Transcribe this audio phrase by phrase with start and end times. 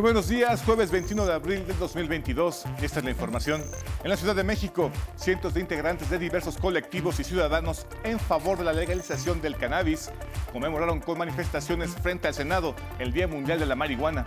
[0.00, 2.64] Buenos días, jueves 21 de abril del 2022.
[2.80, 3.62] Esta es la información.
[4.02, 8.56] En la Ciudad de México, cientos de integrantes de diversos colectivos y ciudadanos en favor
[8.56, 10.10] de la legalización del cannabis
[10.54, 14.26] conmemoraron con manifestaciones frente al Senado el Día Mundial de la Marihuana.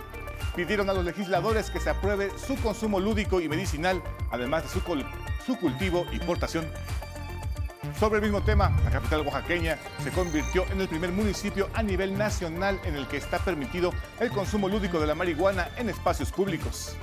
[0.54, 4.80] Pidieron a los legisladores que se apruebe su consumo lúdico y medicinal, además de su,
[5.44, 6.66] su cultivo y portación.
[7.98, 12.18] Sobre el mismo tema, la capital oaxaqueña se convirtió en el primer municipio a nivel
[12.18, 16.96] nacional en el que está permitido el consumo lúdico de la marihuana en espacios públicos.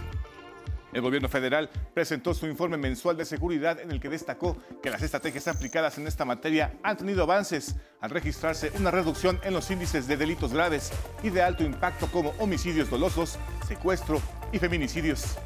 [0.91, 5.02] El gobierno federal presentó su informe mensual de seguridad en el que destacó que las
[5.02, 10.08] estrategias aplicadas en esta materia han tenido avances al registrarse una reducción en los índices
[10.08, 10.91] de delitos graves
[11.23, 14.21] y de alto impacto como homicidios dolosos, secuestro
[14.52, 15.38] y feminicidios.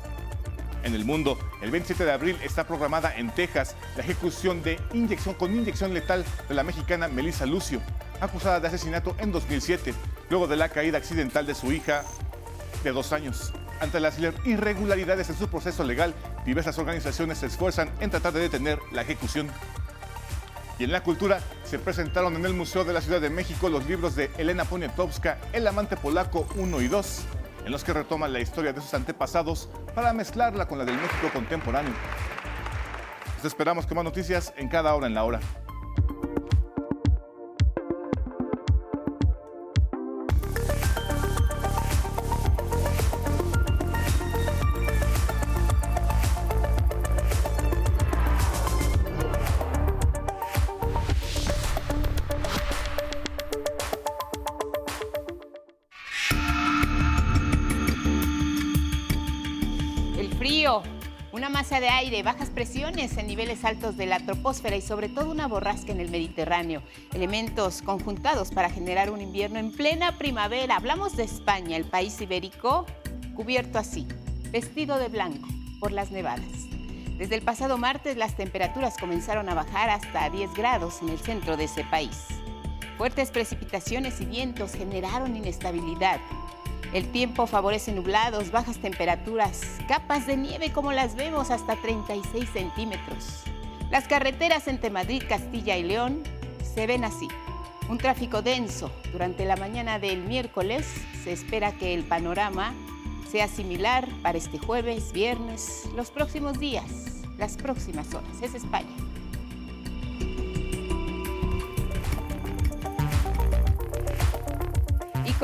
[0.86, 5.34] En el mundo, el 27 de abril está programada en Texas la ejecución de inyección
[5.34, 7.82] con inyección letal de la mexicana Melissa Lucio,
[8.22, 9.96] acusada de asesinato en 2007,
[10.30, 12.04] luego de la caída accidental de su hija
[12.84, 13.52] de dos años.
[13.80, 16.14] Ante las irregularidades en su proceso legal,
[16.46, 19.50] diversas organizaciones se esfuerzan en tratar de detener la ejecución.
[20.78, 23.88] Y en la cultura se presentaron en el Museo de la Ciudad de México los
[23.88, 27.26] libros de Elena Poniatowska, El amante polaco 1 y 2,
[27.66, 31.30] en los que retoman la historia de sus antepasados para mezclarla con la del México
[31.34, 31.94] contemporáneo.
[33.38, 35.40] Les esperamos con más noticias en cada hora en la hora.
[61.86, 65.92] De aire, bajas presiones en niveles altos de la troposfera y sobre todo una borrasca
[65.92, 66.82] en el Mediterráneo.
[67.14, 70.78] Elementos conjuntados para generar un invierno en plena primavera.
[70.78, 72.88] Hablamos de España, el país ibérico
[73.36, 74.08] cubierto así,
[74.52, 75.48] vestido de blanco
[75.80, 76.48] por las nevadas.
[77.20, 81.56] Desde el pasado martes las temperaturas comenzaron a bajar hasta 10 grados en el centro
[81.56, 82.18] de ese país.
[82.98, 86.20] Fuertes precipitaciones y vientos generaron inestabilidad
[86.96, 93.44] el tiempo favorece nublados, bajas temperaturas, capas de nieve como las vemos hasta 36 centímetros.
[93.92, 96.24] Las carreteras entre Madrid, Castilla y León
[96.74, 97.28] se ven así.
[97.90, 98.90] Un tráfico denso.
[99.12, 100.88] Durante la mañana del miércoles
[101.22, 102.74] se espera que el panorama
[103.30, 106.86] sea similar para este jueves, viernes, los próximos días,
[107.38, 108.42] las próximas horas.
[108.42, 108.96] Es España.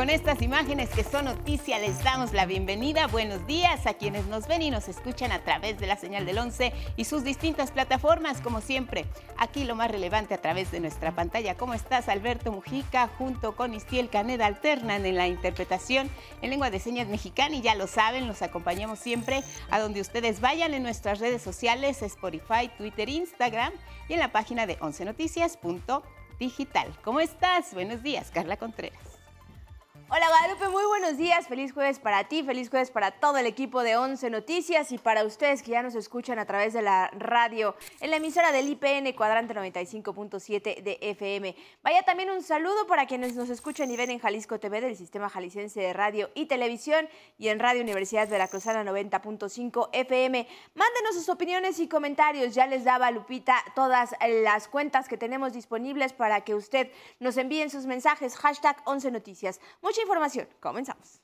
[0.02, 3.06] Con estas imágenes que son noticia les damos la bienvenida.
[3.06, 6.40] Buenos días a quienes nos ven y nos escuchan a través de la señal del
[6.40, 9.06] 11 y sus distintas plataformas, como siempre.
[9.38, 11.56] Aquí lo más relevante a través de nuestra pantalla.
[11.56, 13.12] ¿Cómo estás, Alberto Mujica?
[13.20, 16.10] Junto con Istiel Caneda alternan en la interpretación
[16.42, 20.42] en lengua de señas mexicana y ya lo saben, los acompañamos siempre a donde ustedes
[20.42, 23.72] vayan en nuestras redes sociales, Spotify, Twitter, Instagram
[24.10, 26.88] y en la página de 11noticias.digital.
[27.04, 27.76] ¿Cómo estás?
[27.76, 29.11] Buenos días, Carla Contreras.
[30.14, 31.48] Hola Guadalupe, muy buenos días.
[31.48, 35.24] Feliz jueves para ti, feliz jueves para todo el equipo de 11 Noticias y para
[35.24, 39.14] ustedes que ya nos escuchan a través de la radio en la emisora del IPN
[39.16, 41.56] Cuadrante 95.7 de FM.
[41.82, 45.30] Vaya también un saludo para quienes nos escuchan y ven en Jalisco TV del Sistema
[45.30, 47.08] Jalisciense de Radio y Televisión
[47.38, 50.46] y en Radio Universidad Veracruzana 90.5 FM.
[50.76, 52.54] Mándenos sus opiniones y comentarios.
[52.54, 54.10] Ya les daba Lupita todas
[54.44, 56.92] las cuentas que tenemos disponibles para que usted
[57.22, 58.36] nos envíen sus mensajes.
[58.36, 59.62] Hashtag 11 Noticias
[60.02, 60.48] información.
[60.60, 61.22] Comenzamos.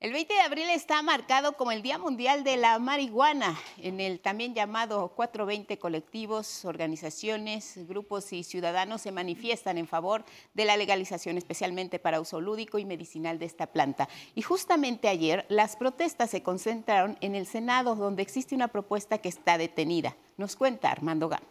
[0.00, 3.58] El 20 de abril está marcado como el Día Mundial de la Marihuana.
[3.78, 10.24] En el también llamado 420 colectivos, organizaciones, grupos y ciudadanos se manifiestan en favor
[10.54, 14.08] de la legalización, especialmente para uso lúdico y medicinal de esta planta.
[14.36, 19.28] Y justamente ayer las protestas se concentraron en el Senado, donde existe una propuesta que
[19.28, 20.16] está detenida.
[20.36, 21.48] Nos cuenta Armando Gama.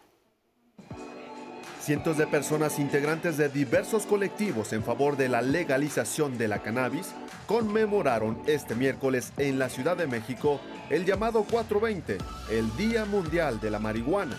[1.80, 7.14] Cientos de personas integrantes de diversos colectivos en favor de la legalización de la cannabis
[7.46, 10.60] conmemoraron este miércoles en la Ciudad de México
[10.90, 12.18] el llamado 420,
[12.50, 14.36] el Día Mundial de la Marihuana.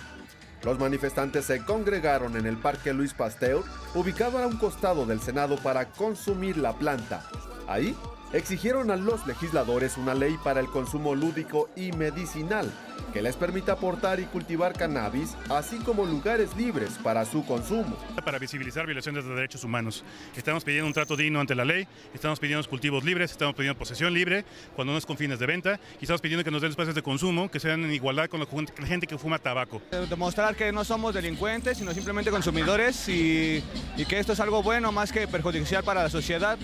[0.63, 3.63] Los manifestantes se congregaron en el Parque Luis Pasteur,
[3.95, 7.23] ubicado a un costado del Senado para consumir la planta.
[7.67, 7.95] Ahí
[8.33, 12.69] exigieron a los legisladores una ley para el consumo lúdico y medicinal
[13.13, 17.97] que les permita aportar y cultivar cannabis, así como lugares libres para su consumo.
[18.23, 20.03] Para visibilizar violaciones de derechos humanos.
[20.35, 24.13] Estamos pidiendo un trato digno ante la ley, estamos pidiendo cultivos libres, estamos pidiendo posesión
[24.13, 24.45] libre
[24.75, 27.01] cuando no es con fines de venta y estamos pidiendo que nos den espacios de
[27.01, 29.81] consumo que sean en igualdad con la gente que fuma tabaco.
[30.09, 33.63] Demostrar que no somos delincuentes, sino simplemente consumidores y,
[33.97, 36.57] y que esto es algo bueno más que perjudicial para la sociedad,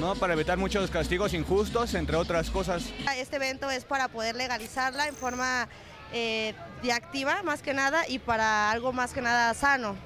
[0.00, 0.14] ¿no?
[0.14, 2.92] para evitar muchos castigos injustos, entre otras cosas.
[3.16, 5.68] Este evento es para poder legalizarla en forma
[6.12, 9.96] eh, de activa más que nada y para algo más que nada sano.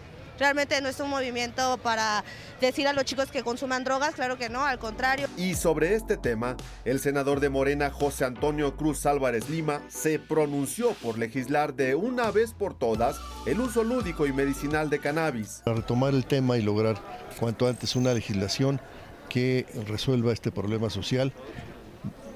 [0.41, 2.25] Realmente no es un movimiento para
[2.62, 5.29] decir a los chicos que consuman drogas, claro que no, al contrario.
[5.37, 6.56] Y sobre este tema,
[6.87, 12.31] el senador de Morena, José Antonio Cruz Álvarez Lima, se pronunció por legislar de una
[12.31, 15.61] vez por todas el uso lúdico y medicinal de cannabis.
[15.62, 16.97] Para retomar el tema y lograr
[17.38, 18.81] cuanto antes una legislación
[19.29, 21.35] que resuelva este problema social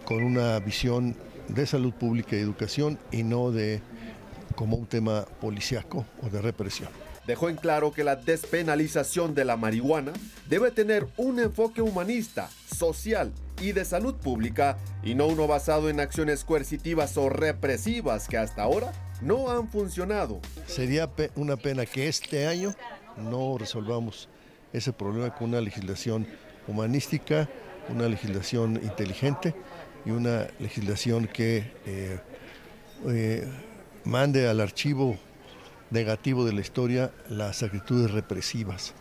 [0.05, 1.16] con una visión
[1.49, 3.81] de salud pública y educación y no de
[4.56, 6.88] como un tema policiaco o de represión
[7.26, 10.12] dejó en claro que la despenalización de la marihuana
[10.49, 16.00] debe tener un enfoque humanista, social y de salud pública y no uno basado en
[16.00, 20.40] acciones coercitivas o represivas que hasta ahora no han funcionado.
[20.67, 22.75] Sería una pena que este año
[23.17, 24.29] no resolvamos
[24.73, 26.26] ese problema con una legislación
[26.67, 27.49] humanística,
[27.88, 29.55] una legislación inteligente
[30.05, 32.19] y una legislación que eh,
[33.09, 33.49] eh,
[34.05, 35.17] mande al archivo
[35.91, 38.95] negativo de la historia las actitudes represivas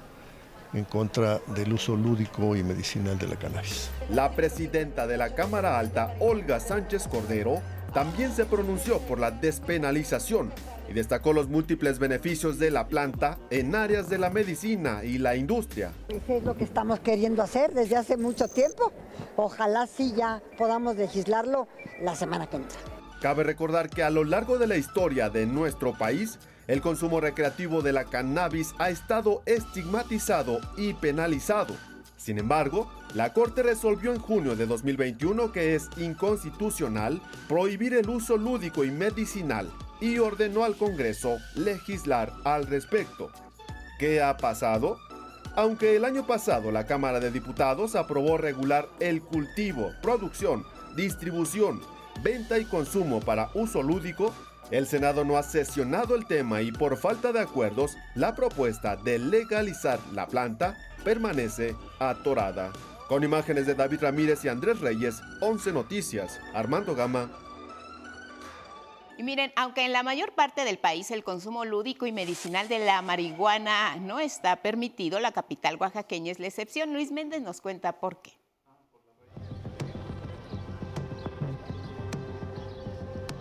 [0.74, 3.90] en contra del uso lúdico y medicinal de la cannabis.
[4.10, 7.62] La presidenta de la Cámara Alta, Olga Sánchez Cordero,
[7.94, 10.52] también se pronunció por la despenalización
[10.90, 15.36] y destacó los múltiples beneficios de la planta en áreas de la medicina y la
[15.36, 15.92] industria.
[16.10, 18.92] Eso es lo que estamos queriendo hacer desde hace mucho tiempo.
[19.36, 21.68] Ojalá sí ya podamos legislarlo
[22.02, 22.78] la semana que entra.
[23.22, 27.82] Cabe recordar que a lo largo de la historia de nuestro país, el consumo recreativo
[27.82, 31.76] de la cannabis ha estado estigmatizado y penalizado.
[32.18, 38.38] Sin embargo, la Corte resolvió en junio de 2021 que es inconstitucional prohibir el uso
[38.38, 39.70] lúdico y medicinal
[40.04, 43.32] y ordenó al Congreso legislar al respecto.
[43.98, 44.98] ¿Qué ha pasado?
[45.56, 50.66] Aunque el año pasado la Cámara de Diputados aprobó regular el cultivo, producción,
[50.98, 51.80] distribución,
[52.22, 54.34] venta y consumo para uso lúdico,
[54.72, 59.20] el Senado no ha sesionado el tema y por falta de acuerdos, la propuesta de
[59.20, 60.76] legalizar la planta
[61.06, 62.74] permanece atorada.
[63.08, 67.30] Con imágenes de David Ramírez y Andrés Reyes, 11 Noticias, Armando Gama.
[69.16, 72.80] Y miren, aunque en la mayor parte del país el consumo lúdico y medicinal de
[72.80, 76.94] la marihuana no está permitido, la capital oaxaqueña es la excepción.
[76.94, 78.32] Luis Méndez nos cuenta por qué.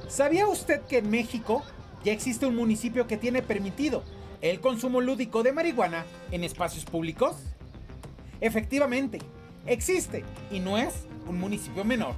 [0.09, 1.63] ¿Sabía usted que en México
[2.05, 4.03] ya existe un municipio que tiene permitido
[4.43, 7.37] el consumo lúdico de marihuana en espacios públicos?
[8.43, 9.21] Efectivamente,
[9.65, 12.15] existe y no es un municipio menor.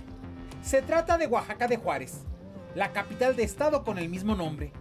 [0.60, 2.24] Se trata de Oaxaca de Juárez,
[2.74, 4.72] la capital de estado con el mismo nombre,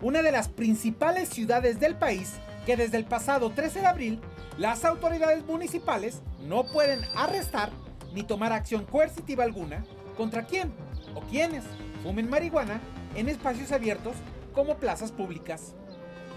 [0.00, 2.34] una de las principales ciudades del país
[2.66, 4.20] que desde el pasado 13 de abril
[4.58, 7.70] las autoridades municipales no pueden arrestar
[8.14, 9.84] ni tomar acción coercitiva alguna
[10.16, 10.72] contra quién
[11.14, 11.64] o quiénes
[12.02, 12.80] fumen marihuana
[13.14, 14.14] en espacios abiertos
[14.54, 15.74] como plazas públicas.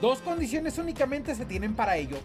[0.01, 2.17] Dos condiciones únicamente se tienen para ello.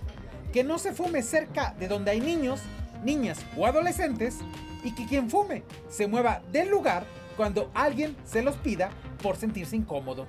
[0.53, 2.61] Que no se fume cerca de donde hay niños,
[3.05, 4.39] niñas o adolescentes
[4.83, 7.05] y que quien fume se mueva del lugar
[7.37, 8.91] cuando alguien se los pida
[9.23, 10.27] por sentirse incómodo.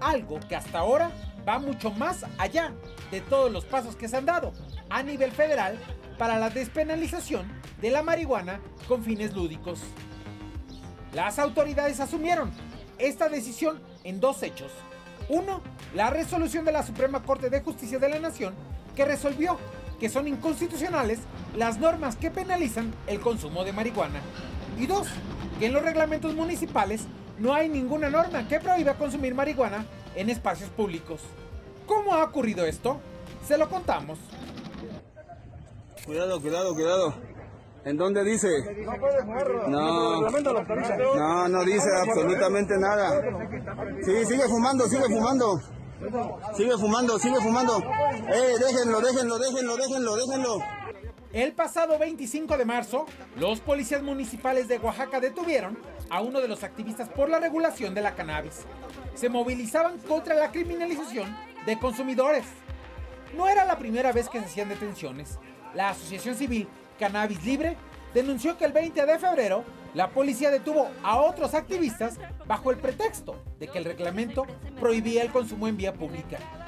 [0.00, 1.10] Algo que hasta ahora
[1.46, 2.72] va mucho más allá
[3.10, 4.52] de todos los pasos que se han dado
[4.90, 5.78] a nivel federal
[6.18, 7.46] para la despenalización
[7.80, 9.80] de la marihuana con fines lúdicos.
[11.12, 12.50] Las autoridades asumieron
[12.98, 14.72] esta decisión en dos hechos.
[15.28, 15.60] Uno,
[15.94, 18.54] la resolución de la Suprema Corte de Justicia de la Nación
[18.94, 19.58] que resolvió
[19.98, 21.20] que son inconstitucionales
[21.56, 24.20] las normas que penalizan el consumo de marihuana.
[24.78, 25.08] Y dos,
[25.64, 27.02] en los reglamentos municipales
[27.38, 31.20] no hay ninguna norma que prohíba consumir marihuana en espacios públicos.
[31.86, 33.00] ¿Cómo ha ocurrido esto?
[33.46, 34.18] Se lo contamos.
[36.04, 37.14] Cuidado, cuidado, cuidado.
[37.84, 38.48] ¿En dónde dice?
[39.68, 43.20] No, no, no dice absolutamente nada.
[44.04, 45.60] Sí, sigue fumando, sigue fumando.
[46.56, 47.78] Sigue fumando, sigue fumando.
[47.78, 50.58] Eh, déjenlo, déjenlo, déjenlo, déjenlo, déjenlo.
[51.32, 55.78] El pasado 25 de marzo, los policías municipales de Oaxaca detuvieron
[56.10, 58.66] a uno de los activistas por la regulación de la cannabis.
[59.14, 61.34] Se movilizaban contra la criminalización
[61.64, 62.44] de consumidores.
[63.34, 65.38] No era la primera vez que se hacían detenciones.
[65.74, 67.78] La Asociación Civil Cannabis Libre
[68.12, 73.42] denunció que el 20 de febrero la policía detuvo a otros activistas bajo el pretexto
[73.58, 74.46] de que el reglamento
[74.78, 76.61] prohibía el consumo en vía pública.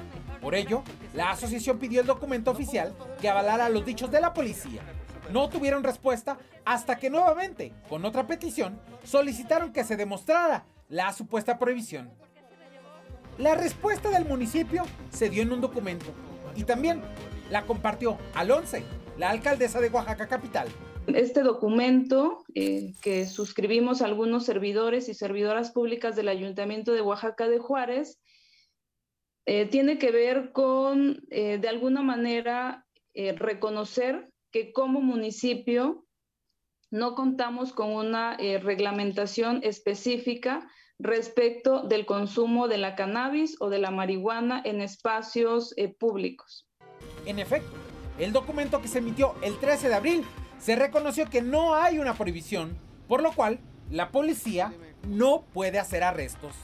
[0.45, 0.83] Por ello,
[1.15, 4.83] la asociación pidió el documento oficial que avalara los dichos de la policía.
[5.33, 6.37] No tuvieron respuesta
[6.67, 12.11] hasta que nuevamente, con otra petición, solicitaron que se demostrara la supuesta prohibición.
[13.39, 16.13] La respuesta del municipio se dio en un documento
[16.55, 17.01] y también
[17.51, 18.85] la compartió al 11
[19.17, 20.69] la alcaldesa de Oaxaca Capital,
[21.07, 27.59] Este documento eh, que suscribimos algunos servidores y servidoras públicas del Ayuntamiento de Oaxaca de
[27.59, 28.21] Juárez
[29.47, 32.81] eh, tiene que ver con, eh, de alguna manera,
[33.37, 36.05] reconocer que como municipio
[36.91, 43.93] no contamos con una reglamentación específica respecto del consumo de la cannabis o de la
[43.93, 46.67] marihuana en espacios públicos.
[47.25, 47.71] En efecto,
[48.19, 50.25] el documento que se emitió el 13 de abril
[50.59, 53.61] se reconoció que no hay una prohibición, por lo cual
[53.91, 54.73] la policía
[55.09, 56.55] no puede hacer arrestos.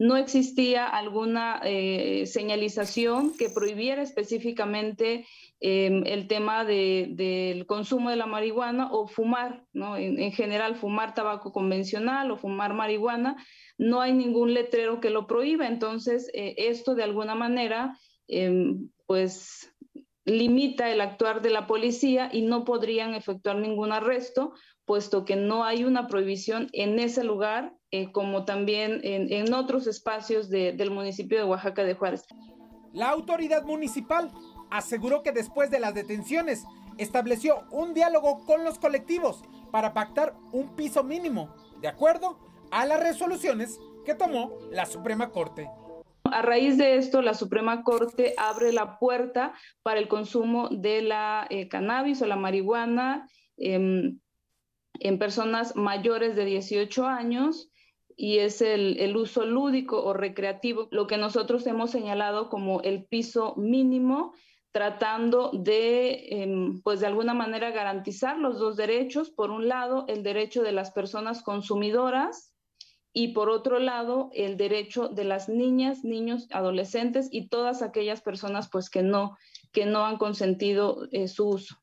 [0.00, 5.26] No existía alguna eh, señalización que prohibiera específicamente
[5.60, 9.98] em, el tema del consumo de la marihuana o fumar, ¿no?
[9.98, 13.36] en, general fumar tabaco convencional o fumar marihuana.
[13.76, 17.94] No hay ningún letrero que lo prohíba, entonces eh, esto de alguna manera
[18.26, 19.70] em, pues
[20.24, 24.54] limita el actuar de la policía y no podrían efectuar ningún arresto,
[24.86, 30.48] puesto que no hay una prohibición en ese lugar, eh, como también en, otros espacios
[30.48, 32.24] del municipio de Oaxaca de Juárez.
[32.92, 34.30] La autoridad municipal
[34.70, 36.64] aseguró que después de las detenciones
[36.98, 42.38] estableció un diálogo con los colectivos para pactar un piso mínimo, de acuerdo
[42.70, 45.68] a las resoluciones que tomó la Suprema Corte.
[46.24, 51.46] A raíz de esto, la Suprema Corte abre la puerta para el consumo de la
[51.50, 54.20] eh, cannabis o la marihuana em,
[55.00, 57.69] en personas mayores de 18 años
[58.22, 63.54] y es el, uso lúdico o recreativo, lo que nosotros hemos señalado como el piso
[63.56, 64.34] mínimo,
[64.72, 69.30] tratando de, em, pues de alguna manera, garantizar los dos derechos.
[69.30, 72.52] Por un lado, el derecho de las personas consumidoras
[73.14, 78.68] y por otro lado el derecho de las niñas, niños, adolescentes y todas aquellas personas
[78.70, 79.38] pues que no
[79.72, 81.76] que no han consentido eh, su uso.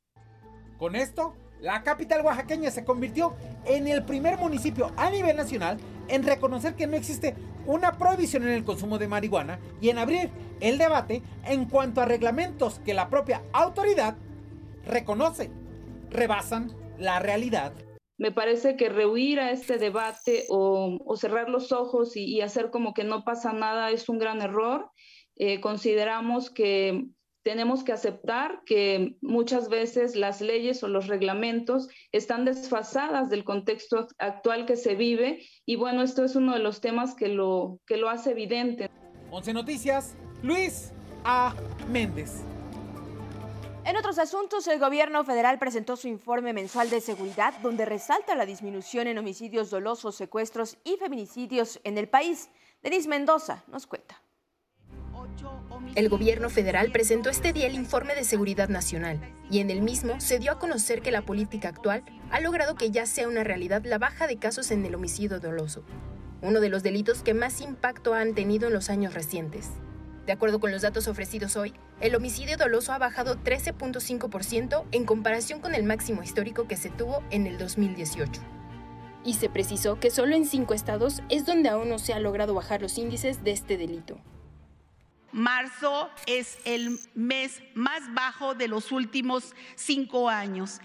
[0.78, 3.34] Con esto, la capital oaxaqueña se convirtió
[3.66, 7.36] en el primer municipio a nivel nacional en reconocer que no existe
[7.66, 10.30] una prohibición en el consumo de marihuana y en abrir
[10.62, 14.16] el debate en cuanto a reglamentos que la propia autoridad
[14.86, 15.52] reconoce
[16.10, 17.74] rebasan la realidad
[18.18, 23.04] me parece que rehuir a este debate o, cerrar los ojos y, hacer como que
[23.04, 24.90] no pasa nada es un gran error.
[25.36, 27.06] Eh, consideramos que
[27.48, 34.10] tenemos que aceptar que muchas veces las leyes o los reglamentos están desfasadas del contexto
[34.18, 37.96] actual que se vive y bueno, esto es uno de los temas que lo, que
[37.96, 38.90] lo hace evidente.
[39.32, 40.92] 11 Noticias, Luis
[41.24, 41.56] A.
[41.90, 42.44] Méndez.
[43.86, 48.46] En otros asuntos, el gobierno federal presentó su informe mensual de seguridad donde resalta la
[48.46, 52.50] disminución en homicidios dolosos, secuestros y feminicidios en el país.
[52.84, 54.22] Denis Mendoza nos cuenta.
[55.96, 60.20] El gobierno federal presentó este día el informe de seguridad nacional y en el mismo
[60.20, 63.84] se dio a conocer que la política actual ha logrado que ya sea una realidad
[63.84, 65.84] la baja de casos en el homicidio doloso,
[66.42, 69.70] uno de los delitos que más impacto han tenido en los años recientes.
[70.28, 75.62] De acuerdo con los datos ofrecidos hoy, el homicidio doloso ha bajado 13.5% en comparación
[75.62, 78.42] con el máximo histórico que se tuvo en el 2018.
[79.24, 82.54] Y se precisó que solo en cinco estados es donde aún no se ha logrado
[82.54, 84.20] bajar los índices de este delito.
[85.32, 90.80] Marzo es el mes más bajo de los últimos cinco años.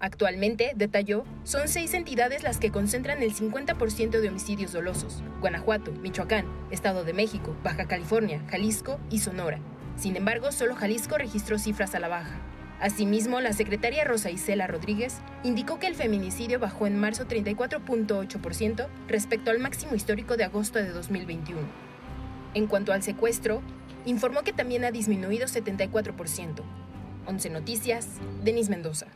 [0.00, 5.22] Actualmente, detalló, son seis entidades las que concentran el 50% de homicidios dolosos.
[5.40, 9.58] Guanajuato, Michoacán, Estado de México, Baja California, Jalisco y Sonora.
[9.96, 12.40] Sin embargo, solo Jalisco registró cifras a la baja.
[12.80, 19.50] Asimismo, la secretaria Rosa Isela Rodríguez indicó que el feminicidio bajó en marzo 34.8% respecto
[19.50, 21.87] al máximo histórico de agosto de 2021.
[22.54, 23.62] En cuanto al secuestro,
[24.04, 26.62] informó que también ha disminuido 74%.
[27.26, 28.08] 11 Noticias,
[28.42, 29.06] Denis Mendoza.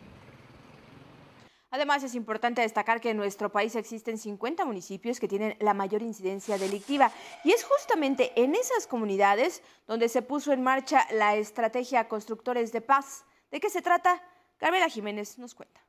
[1.70, 6.02] Además, es importante destacar que en nuestro país existen 50 municipios que tienen la mayor
[6.02, 7.10] incidencia delictiva
[7.44, 12.82] y es justamente en esas comunidades donde se puso en marcha la estrategia Constructores de
[12.82, 13.24] Paz.
[13.50, 14.22] ¿De qué se trata?
[14.58, 15.80] Carmela Jiménez nos cuenta.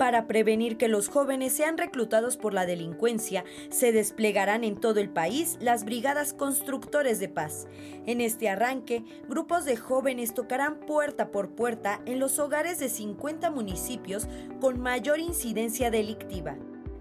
[0.00, 5.10] Para prevenir que los jóvenes sean reclutados por la delincuencia, se desplegarán en todo el
[5.10, 7.68] país las brigadas constructores de paz.
[8.06, 13.50] En este arranque, grupos de jóvenes tocarán puerta por puerta en los hogares de 50
[13.50, 14.26] municipios
[14.58, 16.56] con mayor incidencia delictiva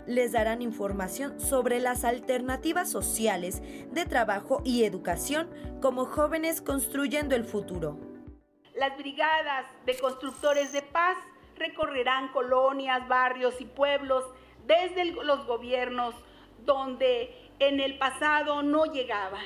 [0.05, 5.47] les darán información sobre las alternativas sociales de trabajo y educación
[5.81, 7.99] como jóvenes construyendo el futuro.
[8.73, 11.15] Las brigadas de constructores de paz
[11.59, 14.23] recorrerán colonias, barrios y pueblos
[14.65, 16.15] desde los gobiernos
[16.65, 19.45] donde en el pasado no llegaban.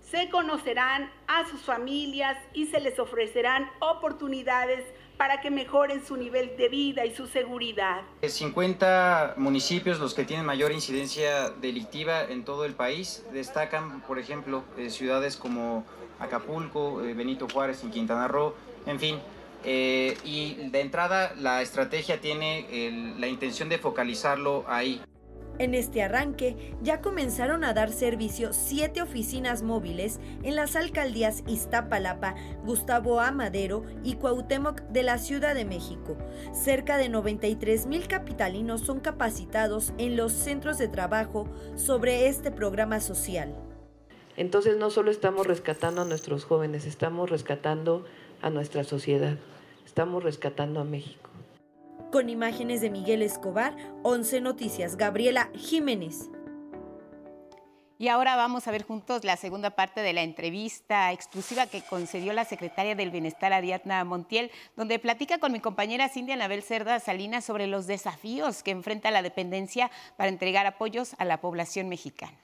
[0.00, 4.84] se conocerán a sus familias y se les ofrecerán oportunidades
[5.16, 8.02] para que mejoren su nivel de vida y su seguridad.
[8.20, 13.24] 50 municipios los que tienen mayor incidencia delictiva en todo el país.
[13.32, 15.86] Destacan, por ejemplo, eh, ciudades como
[16.18, 18.54] Acapulco, eh, Benito Juárez y Quintana Roo,
[18.84, 19.18] en fin.
[19.64, 25.00] Eh, y de entrada la estrategia tiene la intención de focalizarlo ahí.
[25.58, 32.34] En este arranque ya comenzaron a dar servicio siete oficinas móviles en las alcaldías Iztapalapa,
[32.64, 36.16] Gustavo Amadero y Cuauhtémoc de la Ciudad de México.
[36.52, 43.00] Cerca de 93 mil capitalinos son capacitados en los centros de trabajo sobre este programa
[43.00, 43.54] social.
[44.36, 48.06] Entonces no solo estamos rescatando a nuestros jóvenes, estamos rescatando
[48.40, 49.36] a nuestra sociedad,
[49.84, 51.30] estamos rescatando a México.
[52.10, 56.28] Con imágenes de Miguel Escobar, 11 Noticias, Gabriela Jiménez.
[58.02, 62.32] Y ahora vamos a ver juntos la segunda parte de la entrevista exclusiva que concedió
[62.32, 67.44] la secretaria del Bienestar Ariadna Montiel, donde platica con mi compañera Cindy Anabel Cerda Salinas
[67.44, 72.36] sobre los desafíos que enfrenta la dependencia para entregar apoyos a la población mexicana.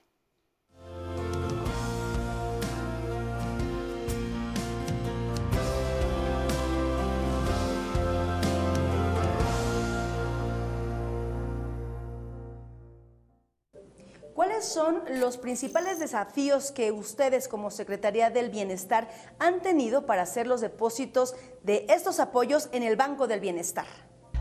[14.38, 19.08] ¿Cuáles son los principales desafíos que ustedes como Secretaría del Bienestar
[19.40, 23.86] han tenido para hacer los depósitos de estos apoyos en el Banco del Bienestar?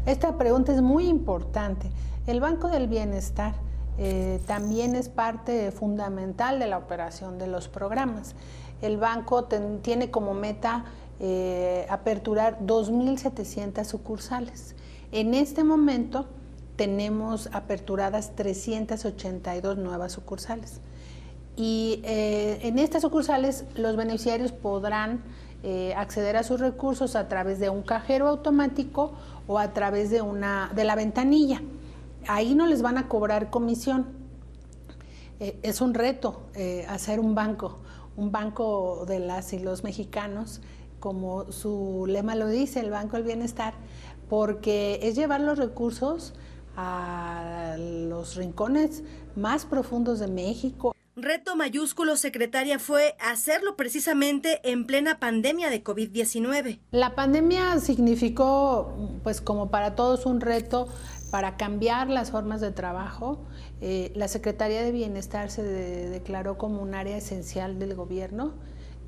[0.05, 1.89] Esta pregunta es muy importante.
[2.27, 3.55] El Banco del Bienestar
[3.97, 8.35] eh, también es parte fundamental de la operación de los programas.
[8.83, 9.45] El banco
[9.81, 10.85] tiene como meta
[11.19, 14.75] eh, aperturar 2.700 sucursales.
[15.11, 16.27] En este momento
[16.77, 20.79] tenemos aperturadas 382 nuevas sucursales.
[21.57, 25.23] Y eh, en estas sucursales los beneficiarios podrán
[25.63, 29.13] eh, acceder a sus recursos a través de un cajero automático
[29.47, 31.61] o a través de, una, de la ventanilla.
[32.27, 34.05] Ahí no les van a cobrar comisión.
[35.39, 36.43] Eh, es un reto
[36.87, 37.79] hacer un banco,
[38.15, 40.61] un banco de las y los mexicanos,
[40.99, 43.73] como su lema lo dice, el Banco del Bienestar,
[44.29, 46.33] porque es llevar los recursos
[46.77, 49.03] a los rincones
[49.35, 50.93] más profundos de México.
[51.15, 56.79] Reto mayúsculo, secretaria, fue hacerlo precisamente en plena pandemia de COVID-19.
[56.91, 60.87] La pandemia significó, pues como para todos, un reto
[61.31, 63.39] para cambiar las formas de trabajo.
[63.81, 68.53] Eh, la Secretaría de Bienestar se declaró como un área esencial del gobierno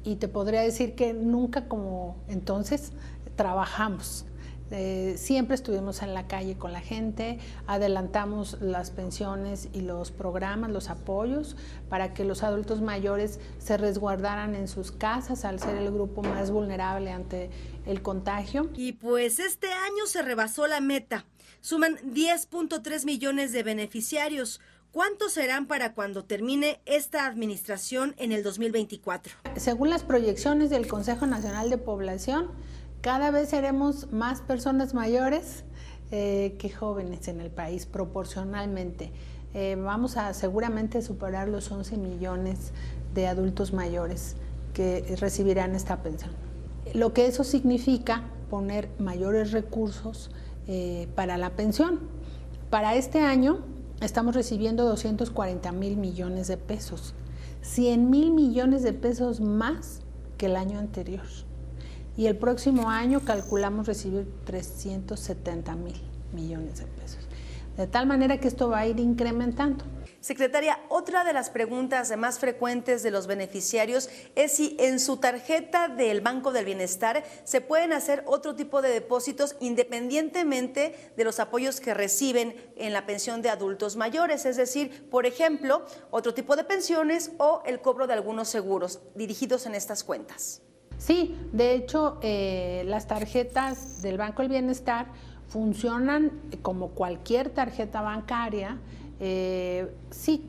[0.04, 2.92] y te podría decir que nunca como entonces
[3.36, 4.26] trabajamos.
[4.72, 10.70] Eh, siempre estuvimos en la calle con la gente, adelantamos las pensiones y los programas,
[10.70, 11.56] los apoyos
[11.90, 16.52] para que los adultos mayores se resguardaran en sus casas al ser el grupo más
[16.52, 17.50] vulnerable ante
[17.86, 18.70] el contagio.
[18.76, 21.26] Y pues este año se rebasó la meta.
[21.62, 24.62] Suman 10.3 millones de beneficiarios.
[24.92, 29.34] ¿Cuántos serán para cuando termine esta administración en el 2024?
[29.56, 32.50] Según las proyecciones del Consejo Nacional de Población,
[33.02, 35.64] cada vez seremos más personas mayores
[36.12, 39.12] eh, que jóvenes en el país, proporcionalmente.
[39.54, 42.72] Eh, vamos a seguramente superar los 11 millones
[43.14, 44.36] de adultos mayores
[44.74, 46.32] que recibirán esta pensión.
[46.94, 50.30] Lo que eso significa poner mayores recursos
[50.68, 52.00] eh, para la pensión.
[52.70, 53.60] Para este año
[54.02, 57.14] estamos recibiendo 240 mil millones de pesos,
[57.62, 60.02] 100 mil millones de pesos más
[60.38, 61.26] que el año anterior
[62.20, 65.96] y el próximo año calculamos recibir 370 mil
[66.34, 67.20] millones de pesos.
[67.78, 69.86] De tal manera que esto va a ir incrementando.
[70.20, 75.88] Secretaria, otra de las preguntas más frecuentes de los beneficiarios es si en su tarjeta
[75.88, 81.80] del Banco del Bienestar se pueden hacer otro tipo de depósitos independientemente de los apoyos
[81.80, 86.66] que reciben en la pensión de adultos mayores, es decir, por ejemplo, otro tipo de
[86.66, 90.64] pensiones o el cobro de algunos seguros dirigidos en estas cuentas.
[91.00, 95.08] Sí, de hecho, eh, las tarjetas del Banco del Bienestar
[95.48, 96.32] funcionan
[96.62, 98.78] como cualquier tarjeta bancaria.
[99.22, 100.46] Eh, si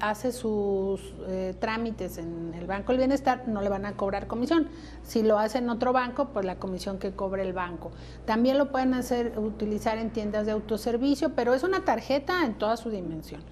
[0.00, 4.68] hace sus eh, trámites en el Banco del Bienestar, no le van a cobrar comisión.
[5.02, 7.90] Si lo hace en otro banco, pues la comisión que cobre el banco.
[8.26, 12.76] También lo pueden hacer, utilizar en tiendas de autoservicio, pero es una tarjeta en toda
[12.76, 13.42] su dimensión.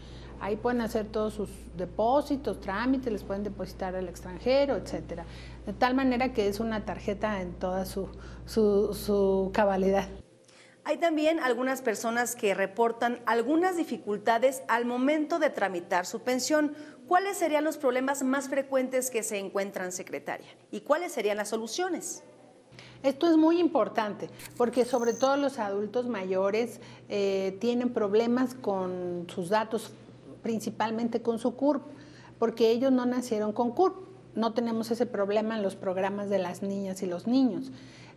[0.40, 5.24] Ahí pueden hacer todos sus depósitos, trámites, les pueden depositar al extranjero, etcétera.
[5.69, 8.09] De tal manera que es una tarjeta en toda su,
[8.47, 10.09] su cabalidad.
[10.85, 16.75] Hay también algunas personas que reportan algunas dificultades al momento de tramitar su pensión.
[17.07, 20.49] ¿cuáles serían los problemas más frecuentes que se encuentran, secretaria?
[20.71, 22.23] ¿Y cuáles serían las soluciones?
[23.03, 29.51] Esto es muy importante porque sobre todo los adultos mayores eh, tienen problemas con sus
[29.51, 29.93] datos,
[30.43, 31.83] principalmente con su CURP,
[32.39, 34.08] porque ellos no nacieron con CURP.
[34.38, 37.72] No tenemos ese problema en los programas de las niñas y los niños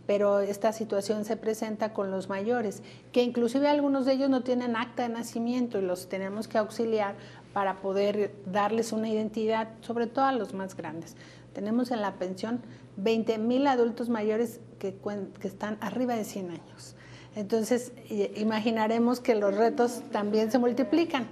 [0.08, 2.82] pero esta situación se presenta con los mayores,
[3.12, 7.16] que inclusive algunos de ellos no tienen acta de nacimiento y los tenemos que auxiliar
[7.54, 11.16] para poder darles una identidad, sobre todo a los más grandes.
[11.54, 12.62] Tenemos en la pensión
[12.98, 14.96] 20 mil adultos mayores que,
[15.44, 16.96] están arriba de 100 años.
[17.36, 17.94] Entonces,
[18.36, 21.28] imaginaremos que los retos también se multiplican.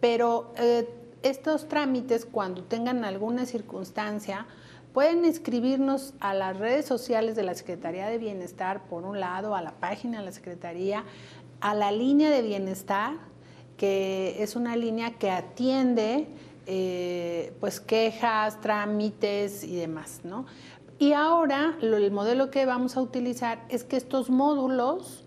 [0.00, 0.88] Pero eh,
[1.24, 4.46] estos trámites, cuando tengan alguna circunstancia,
[4.92, 9.62] pueden escribirnos a las redes sociales de la Secretaría de Bienestar, por un lado, a
[9.62, 11.04] la página de la Secretaría,
[11.60, 13.14] a la línea de bienestar,
[13.76, 16.28] que es una línea que atiende
[16.66, 20.46] eh, pues quejas, trámites y demás, ¿no?
[20.98, 25.23] Y ahora el modelo que vamos a utilizar es que estos módulos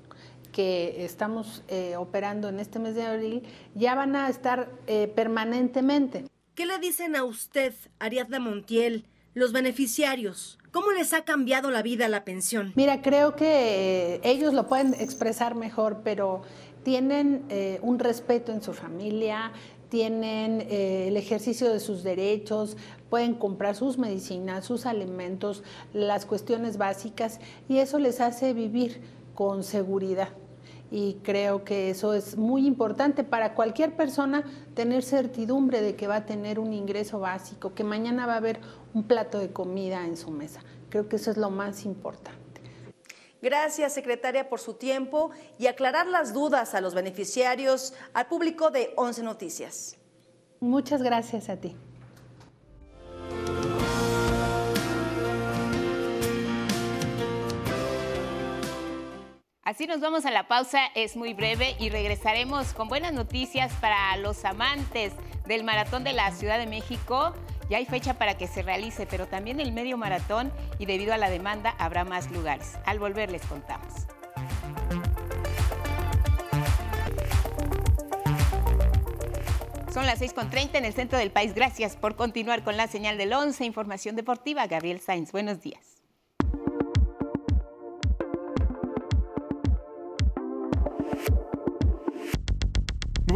[0.57, 3.43] que estamos eh, operando en este mes de abril
[3.75, 6.25] ya van a estar eh, permanentemente.
[6.55, 10.57] ¿Qué le dicen a usted, Ariadna Montiel, los beneficiarios?
[10.71, 12.73] ¿Cómo les ha cambiado la vida la pensión?
[12.75, 16.41] Mira, creo que ellos lo pueden expresar mejor, pero
[16.83, 17.45] tienen
[17.83, 19.51] un respeto en su familia,
[19.89, 22.77] tienen eh, el ejercicio de sus derechos,
[23.09, 27.39] pueden comprar sus medicinas, sus alimentos, las cuestiones básicas
[27.69, 29.01] y eso les hace vivir
[29.35, 30.29] con seguridad.
[30.89, 36.17] Y creo que eso es muy importante para cualquier persona tener certidumbre de que va
[36.17, 38.59] a tener un ingreso básico, que mañana va a haber
[38.93, 40.61] un plato de comida en su mesa.
[40.89, 42.61] Creo que eso es lo más importante.
[43.41, 48.93] Gracias, secretaria, por su tiempo y aclarar las dudas a los beneficiarios, al público de
[48.95, 49.97] Once Noticias.
[50.59, 51.75] Muchas gracias a ti.
[59.67, 64.15] Así nos vamos a la pausa, es muy breve y regresaremos con buenas noticias para
[64.15, 65.11] los amantes
[65.45, 67.33] del Maratón de la Ciudad de México.
[67.69, 71.17] Ya hay fecha para que se realice, pero también el medio maratón y debido a
[71.17, 72.77] la demanda habrá más lugares.
[72.85, 73.93] Al volver les contamos.
[79.93, 81.53] Son las 6.30 en el centro del país.
[81.53, 83.65] Gracias por continuar con la señal del 11.
[83.65, 84.65] Información deportiva.
[84.67, 85.96] Gabriel Sainz, buenos días.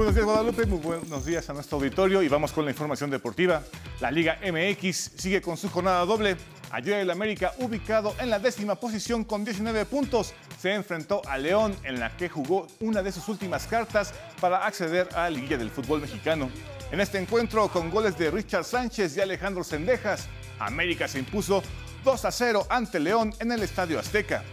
[0.01, 3.61] Buenos días Guadalupe, muy buenos días a nuestro auditorio y vamos con la información deportiva.
[3.99, 6.37] La Liga MX sigue con su jornada doble.
[6.71, 11.75] Ayer el América, ubicado en la décima posición con 19 puntos, se enfrentó a León
[11.83, 15.69] en la que jugó una de sus últimas cartas para acceder a la liguilla del
[15.69, 16.49] fútbol mexicano.
[16.91, 21.61] En este encuentro, con goles de Richard Sánchez y Alejandro Sendejas, América se impuso
[22.03, 24.43] 2 a 0 ante León en el Estadio Azteca.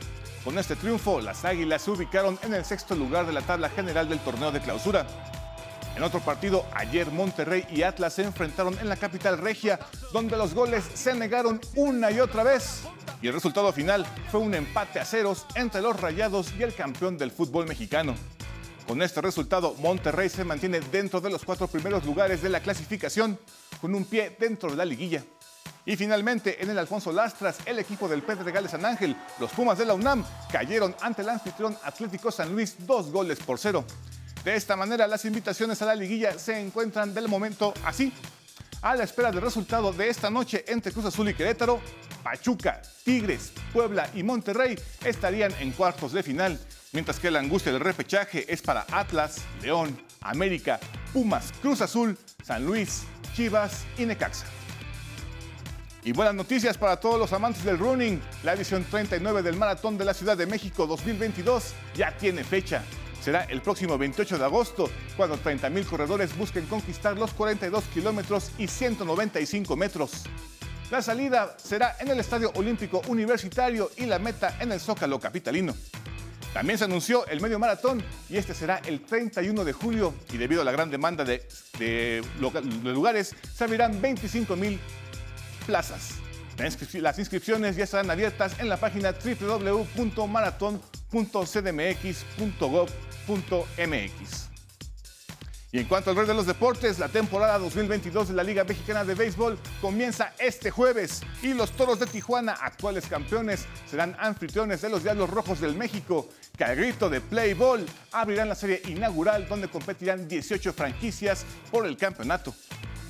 [0.45, 4.11] Con este triunfo, las Águilas se ubicaron en el sexto lugar de la tabla general
[4.11, 5.07] del torneo de clausura.
[5.99, 9.81] En otro partido, ayer Monterrey y Atlas se enfrentaron en la capital regia,
[10.13, 12.83] donde los goles se negaron una y otra vez.
[13.21, 17.19] Y el resultado final fue un empate a ceros entre los Rayados y el campeón
[17.19, 18.15] del fútbol mexicano.
[18.87, 23.37] Con este resultado, Monterrey se mantiene dentro de los cuatro primeros lugares de la clasificación,
[23.81, 25.25] con un pie dentro de la liguilla.
[25.85, 29.87] Y finalmente, en el Alfonso Lastras, el equipo del Pedregal San Ángel, los Pumas de
[29.87, 33.85] la UNAM, cayeron ante el anfitrión Atlético San Luis dos goles por cero.
[34.45, 38.13] De esta manera, las invitaciones a la liguilla se encuentran del momento así.
[38.81, 41.81] A la espera del resultado de esta noche entre Cruz Azul y Querétaro,
[42.23, 46.61] Pachuca, Tigres, Puebla y Monterrey estarían en cuartos de final,
[46.93, 50.79] mientras que la angustia del repechaje es para Atlas, León, América,
[51.13, 53.03] Pumas, Cruz Azul, San Luis,
[53.35, 54.47] Chivas y Necaxa.
[56.05, 58.21] Y buenas noticias para todos los amantes del running.
[58.45, 62.83] La edición 39 del Maratón de la Ciudad de México 2022 ya tiene fecha.
[63.29, 68.69] Será el próximo 28 de agosto, cuando 30.000 corredores busquen conquistar los 42 kilómetros y
[68.69, 70.23] 195 metros.
[70.91, 75.75] La salida será en el Estadio Olímpico Universitario y la meta en el Zócalo Capitalino.
[76.55, 80.63] También se anunció el medio maratón y este será el 31 de julio y debido
[80.63, 82.23] a la gran demanda de,
[82.83, 84.81] lugares se abrirán 25 mil
[85.67, 86.15] plazas.
[86.95, 89.13] Las inscripciones ya estarán abiertas en la página
[93.29, 94.49] www.maraton.cdmx.gov.mx.
[95.71, 99.05] Y en cuanto al rey de los deportes, la temporada 2022 de la Liga Mexicana
[99.05, 104.89] de Béisbol comienza este jueves y los Toros de Tijuana, actuales campeones, serán anfitriones de
[104.89, 109.47] los Diablos Rojos del México, que al grito de Play Ball abrirán la serie inaugural
[109.47, 112.55] donde competirán 18 franquicias por el campeonato.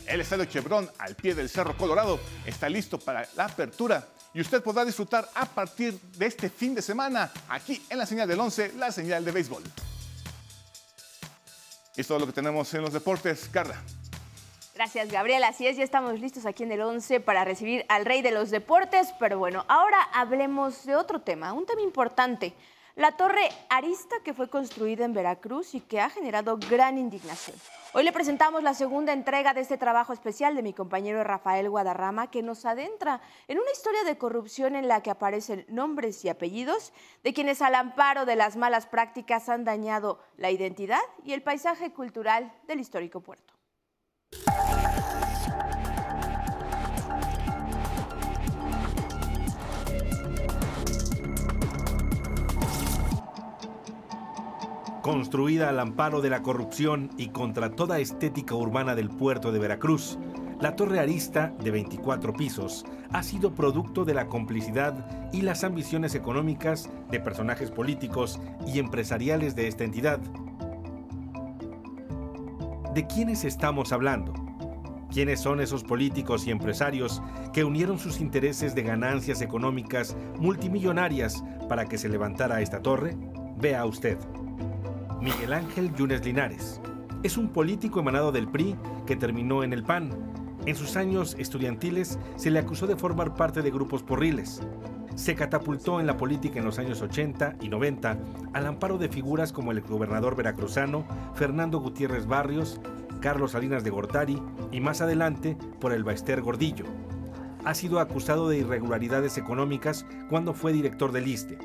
[0.04, 4.62] El Estadio Chevron, al pie del Cerro Colorado, está listo para la apertura y usted
[4.64, 8.72] podrá disfrutar a partir de este fin de semana aquí en la señal del 11,
[8.76, 9.62] la señal de béisbol.
[11.98, 13.50] Es todo lo que tenemos en los deportes.
[13.52, 13.74] Carla.
[14.76, 15.42] Gracias, Gabriel.
[15.42, 18.50] Así es, ya estamos listos aquí en el 11 para recibir al rey de los
[18.50, 19.08] deportes.
[19.18, 22.54] Pero bueno, ahora hablemos de otro tema, un tema importante.
[22.98, 27.56] La torre Arista que fue construida en Veracruz y que ha generado gran indignación.
[27.92, 32.28] Hoy le presentamos la segunda entrega de este trabajo especial de mi compañero Rafael Guadarrama
[32.28, 36.92] que nos adentra en una historia de corrupción en la que aparecen nombres y apellidos
[37.22, 41.92] de quienes al amparo de las malas prácticas han dañado la identidad y el paisaje
[41.92, 43.54] cultural del histórico puerto.
[55.09, 60.18] Construida al amparo de la corrupción y contra toda estética urbana del puerto de Veracruz,
[60.61, 66.14] la Torre Arista, de 24 pisos, ha sido producto de la complicidad y las ambiciones
[66.14, 70.21] económicas de personajes políticos y empresariales de esta entidad.
[72.94, 74.35] ¿De quiénes estamos hablando?
[75.11, 77.23] ¿Quiénes son esos políticos y empresarios
[77.55, 83.16] que unieron sus intereses de ganancias económicas multimillonarias para que se levantara esta torre?
[83.57, 84.18] Vea usted.
[85.20, 86.81] Miguel Ángel Yunes Linares.
[87.24, 90.11] Es un político emanado del PRI que terminó en el PAN.
[90.64, 94.61] En sus años estudiantiles se le acusó de formar parte de grupos porriles.
[95.16, 98.16] Se catapultó en la política en los años 80 y 90
[98.52, 101.04] al amparo de figuras como el exgobernador veracruzano
[101.35, 102.81] Fernando Gutiérrez Barrios,
[103.20, 106.85] Carlos Salinas de Gortari y más adelante por el Baester Gordillo.
[107.64, 111.59] Ha sido acusado de irregularidades económicas cuando fue director del ISTE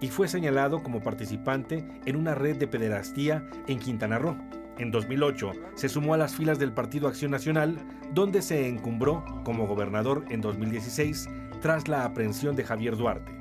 [0.00, 4.36] y fue señalado como participante en una red de pederastía en Quintana Roo.
[4.78, 7.76] En 2008 se sumó a las filas del Partido Acción Nacional,
[8.14, 11.28] donde se encumbró como gobernador en 2016
[11.60, 13.40] tras la aprehensión de Javier Duarte.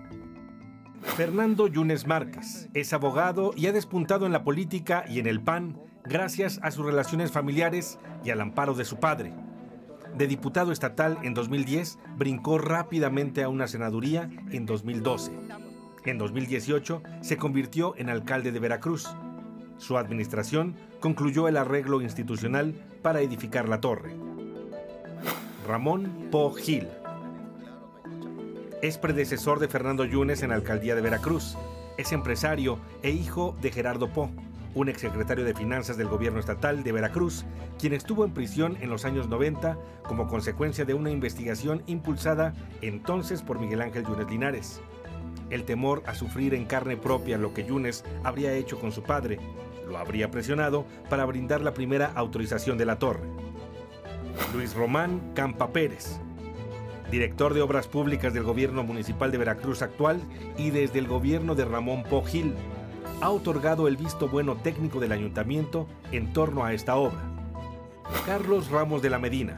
[1.02, 5.78] Fernando Yunes Márquez es abogado y ha despuntado en la política y en el PAN
[6.04, 9.34] gracias a sus relaciones familiares y al amparo de su padre.
[10.18, 15.32] De diputado estatal en 2010, brincó rápidamente a una senaduría en 2012.
[16.10, 19.08] En 2018 se convirtió en alcalde de Veracruz.
[19.78, 24.16] Su administración concluyó el arreglo institucional para edificar la torre.
[25.68, 26.88] Ramón Po Gil.
[28.82, 31.56] Es predecesor de Fernando Yunes en la alcaldía de Veracruz.
[31.96, 34.32] Es empresario e hijo de Gerardo Po,
[34.74, 37.46] un exsecretario de Finanzas del gobierno estatal de Veracruz,
[37.78, 43.44] quien estuvo en prisión en los años 90 como consecuencia de una investigación impulsada entonces
[43.44, 44.82] por Miguel Ángel Yunes Linares
[45.50, 49.40] el temor a sufrir en carne propia lo que Yunes habría hecho con su padre,
[49.88, 53.28] lo habría presionado para brindar la primera autorización de la torre.
[54.54, 56.20] Luis Román Campa Pérez,
[57.12, 60.22] director de Obras Públicas del Gobierno Municipal de Veracruz actual
[60.58, 62.54] y desde el gobierno de Ramón Pogil,
[63.22, 67.20] ha otorgado el visto bueno técnico del ayuntamiento en torno a esta obra.
[68.26, 69.58] Carlos Ramos de la Medina,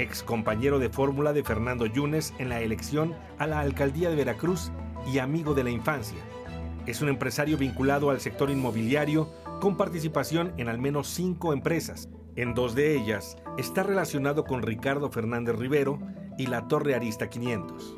[0.00, 4.72] ex compañero de fórmula de Fernando Yunes en la elección a la alcaldía de Veracruz
[5.12, 6.18] y amigo de la infancia.
[6.86, 9.28] Es un empresario vinculado al sector inmobiliario
[9.60, 12.08] con participación en al menos cinco empresas.
[12.36, 15.98] En dos de ellas está relacionado con Ricardo Fernández Rivero
[16.38, 17.96] y la Torre Arista 500.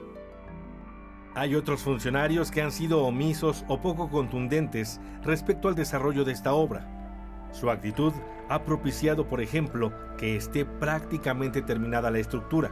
[1.35, 6.53] Hay otros funcionarios que han sido omisos o poco contundentes respecto al desarrollo de esta
[6.53, 7.02] obra.
[7.53, 8.12] Su actitud
[8.49, 12.71] ha propiciado, por ejemplo, que esté prácticamente terminada la estructura.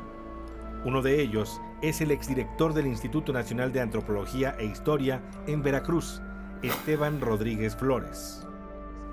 [0.85, 6.23] Uno de ellos es el exdirector del Instituto Nacional de Antropología e Historia en Veracruz,
[6.63, 8.47] Esteban Rodríguez Flores.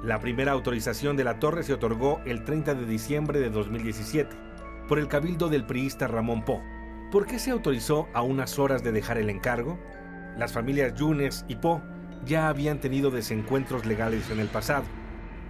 [0.03, 4.35] La primera autorización de la torre se otorgó el 30 de diciembre de 2017
[4.87, 6.61] por el cabildo del priista Ramón Po.
[7.11, 9.77] ¿Por qué se autorizó a unas horas de dejar el encargo?
[10.37, 11.81] Las familias Yunes y Po
[12.25, 14.85] ya habían tenido desencuentros legales en el pasado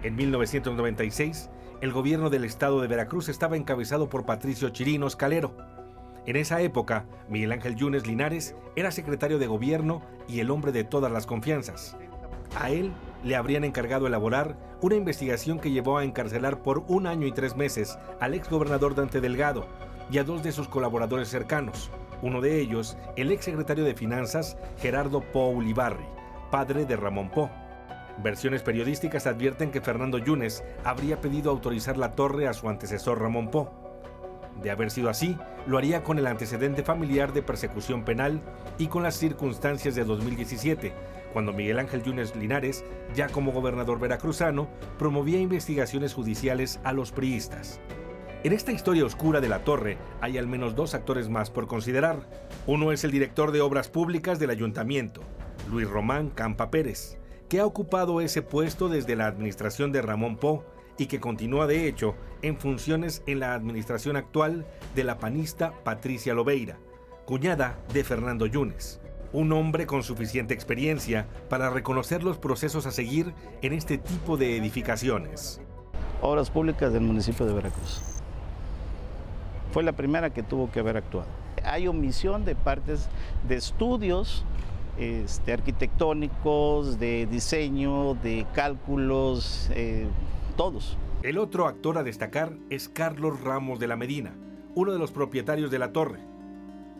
[0.02, 5.56] en 1996, el gobierno del estado de Veracruz estaba encabezado por Patricio Chirinos Calero.
[6.26, 10.84] En esa época, Miguel Ángel Yunes Linares era secretario de gobierno y el hombre de
[10.84, 11.96] todas las confianzas.
[12.56, 12.92] A él
[13.24, 17.56] le habrían encargado elaborar una investigación que llevó a encarcelar por un año y tres
[17.56, 19.66] meses al exgobernador Dante Delgado
[20.10, 21.90] y a dos de sus colaboradores cercanos,
[22.22, 26.06] uno de ellos el exsecretario de Finanzas Gerardo Po Ulibarri,
[26.50, 27.50] padre de Ramón Po.
[28.22, 33.48] Versiones periodísticas advierten que Fernando Yunes habría pedido autorizar la torre a su antecesor Ramón
[33.50, 33.72] Po.
[34.60, 35.36] De haber sido así,
[35.68, 38.40] lo haría con el antecedente familiar de persecución penal
[38.76, 40.92] y con las circunstancias de 2017,
[41.32, 47.80] cuando Miguel Ángel Yunes Linares, ya como gobernador veracruzano, promovía investigaciones judiciales a los priistas.
[48.42, 52.28] En esta historia oscura de la torre hay al menos dos actores más por considerar.
[52.66, 55.22] Uno es el director de obras públicas del ayuntamiento,
[55.70, 60.64] Luis Román Campa Pérez, que ha ocupado ese puesto desde la administración de Ramón Po
[60.98, 66.34] y que continúa de hecho en funciones en la administración actual de la panista Patricia
[66.34, 66.78] Lobeira,
[67.24, 69.00] cuñada de Fernando Yunes,
[69.32, 73.32] un hombre con suficiente experiencia para reconocer los procesos a seguir
[73.62, 75.60] en este tipo de edificaciones.
[76.20, 78.00] Obras públicas del municipio de Veracruz.
[79.72, 81.28] Fue la primera que tuvo que haber actuado.
[81.64, 83.08] Hay omisión de partes
[83.46, 84.44] de estudios
[84.98, 90.06] este, arquitectónicos, de diseño, de cálculos, eh,
[90.56, 90.96] todos.
[91.22, 94.34] El otro actor a destacar es Carlos Ramos de la Medina,
[94.74, 96.20] uno de los propietarios de la torre.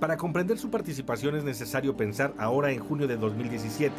[0.00, 3.94] Para comprender su participación es necesario pensar ahora en junio de 2017,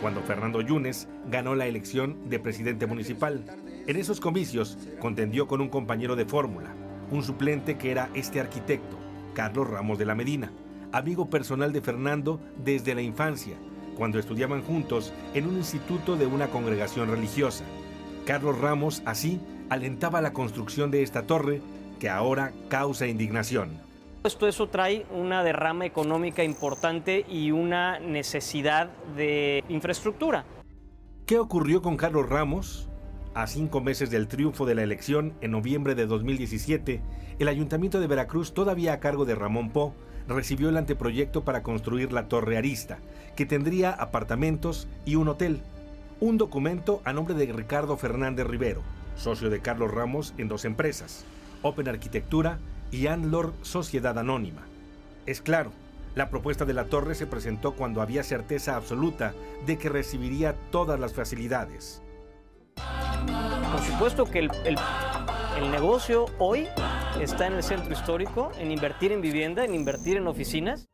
[0.00, 3.44] cuando Fernando Yunes ganó la elección de presidente municipal.
[3.86, 6.74] En esos comicios contendió con un compañero de fórmula,
[7.10, 8.98] un suplente que era este arquitecto,
[9.34, 10.50] Carlos Ramos de la Medina,
[10.94, 13.56] amigo personal de Fernando desde la infancia,
[13.96, 17.64] cuando estudiaban juntos en un instituto de una congregación religiosa.
[18.24, 21.60] Carlos Ramos así alentaba la construcción de esta torre
[21.98, 23.80] que ahora causa indignación.
[24.22, 30.44] Esto eso trae una derrama económica importante y una necesidad de infraestructura.
[31.26, 32.88] ¿Qué ocurrió con Carlos Ramos?
[33.34, 37.02] A cinco meses del triunfo de la elección en noviembre de 2017,
[37.40, 39.92] el Ayuntamiento de Veracruz, todavía a cargo de Ramón Po,
[40.28, 42.98] recibió el anteproyecto para construir la Torre Arista,
[43.36, 45.60] que tendría apartamentos y un hotel.
[46.20, 48.82] Un documento a nombre de Ricardo Fernández Rivero,
[49.16, 51.24] socio de Carlos Ramos en dos empresas,
[51.62, 52.58] Open Arquitectura
[52.90, 54.62] y Anlor Sociedad Anónima.
[55.26, 55.72] Es claro,
[56.14, 59.34] la propuesta de la torre se presentó cuando había certeza absoluta
[59.66, 62.03] de que recibiría todas las facilidades.
[62.76, 66.66] Por supuesto que el, el, negocio hoy
[67.20, 70.88] está en el centro histórico, en invertir en vivienda, en invertir en oficinas.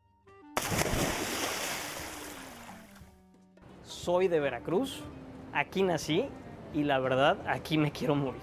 [3.83, 5.03] Soy de Veracruz,
[5.53, 6.27] aquí nací
[6.73, 8.41] y la verdad, aquí me quiero morir.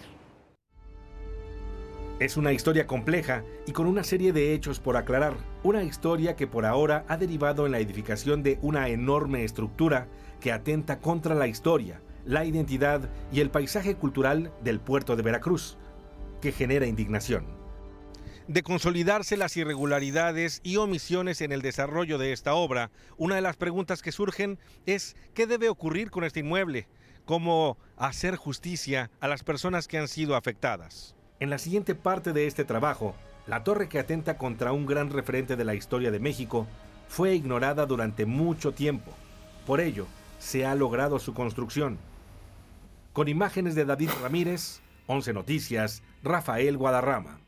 [2.20, 5.34] Es una historia compleja y con una serie de hechos por aclarar.
[5.62, 10.08] Una historia que por ahora ha derivado en la edificación de una enorme estructura
[10.40, 15.78] que atenta contra la historia, la identidad y el paisaje cultural del puerto de Veracruz,
[16.42, 17.46] que genera indignación.
[18.46, 23.56] De consolidarse las irregularidades y omisiones en el desarrollo de esta obra, una de las
[23.56, 26.86] preguntas que surgen es ¿qué debe ocurrir con este inmueble?
[27.24, 31.16] ¿Cómo hacer justicia a las personas que han sido afectadas?
[31.40, 33.14] En la siguiente parte de este trabajo,
[33.46, 36.66] la torre que atenta contra un gran referente de la historia de México
[37.08, 39.12] fue ignorada durante mucho tiempo.
[39.66, 40.06] Por ello,
[40.38, 41.98] se ha logrado su construcción.
[43.12, 47.40] Con imágenes de David Ramírez, 11 Noticias, Rafael Guadarrama.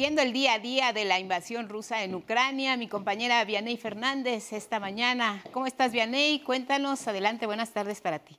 [0.00, 4.54] Siguiendo el día a día de la invasión rusa en Ucrania, mi compañera Vianey Fernández
[4.54, 5.44] esta mañana.
[5.52, 6.40] ¿Cómo estás, Vianey?
[6.40, 8.38] Cuéntanos, adelante, buenas tardes para ti.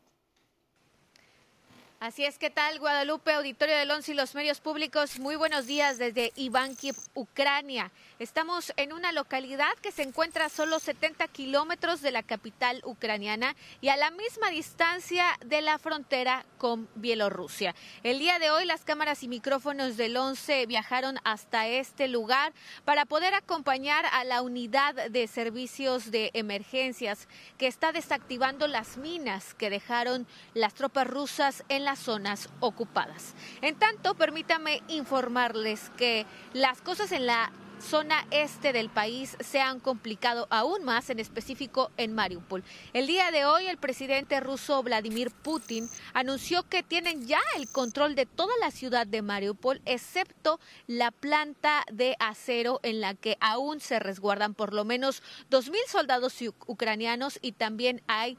[2.02, 5.20] Así es, ¿qué tal Guadalupe, Auditorio del Once y los medios públicos?
[5.20, 7.92] Muy buenos días desde Ivankiv, Ucrania.
[8.18, 13.56] Estamos en una localidad que se encuentra a solo 70 kilómetros de la capital ucraniana
[13.82, 17.76] y a la misma distancia de la frontera con Bielorrusia.
[18.02, 22.52] El día de hoy las cámaras y micrófonos del Once viajaron hasta este lugar
[22.84, 27.28] para poder acompañar a la unidad de servicios de emergencias
[27.60, 30.26] que está desactivando las minas que dejaron
[30.56, 33.34] las tropas rusas en la zonas ocupadas.
[33.62, 39.80] En tanto, permítame informarles que las cosas en la zona este del país se han
[39.80, 42.64] complicado aún más, en específico en Mariupol.
[42.94, 48.16] El día de hoy el presidente ruso Vladimir Putin anunció que tienen ya el control
[48.16, 53.80] de toda la ciudad de Mariupol, excepto la planta de acero en la que aún
[53.80, 56.38] se resguardan por lo menos 2.000 soldados
[56.68, 58.38] ucranianos y también hay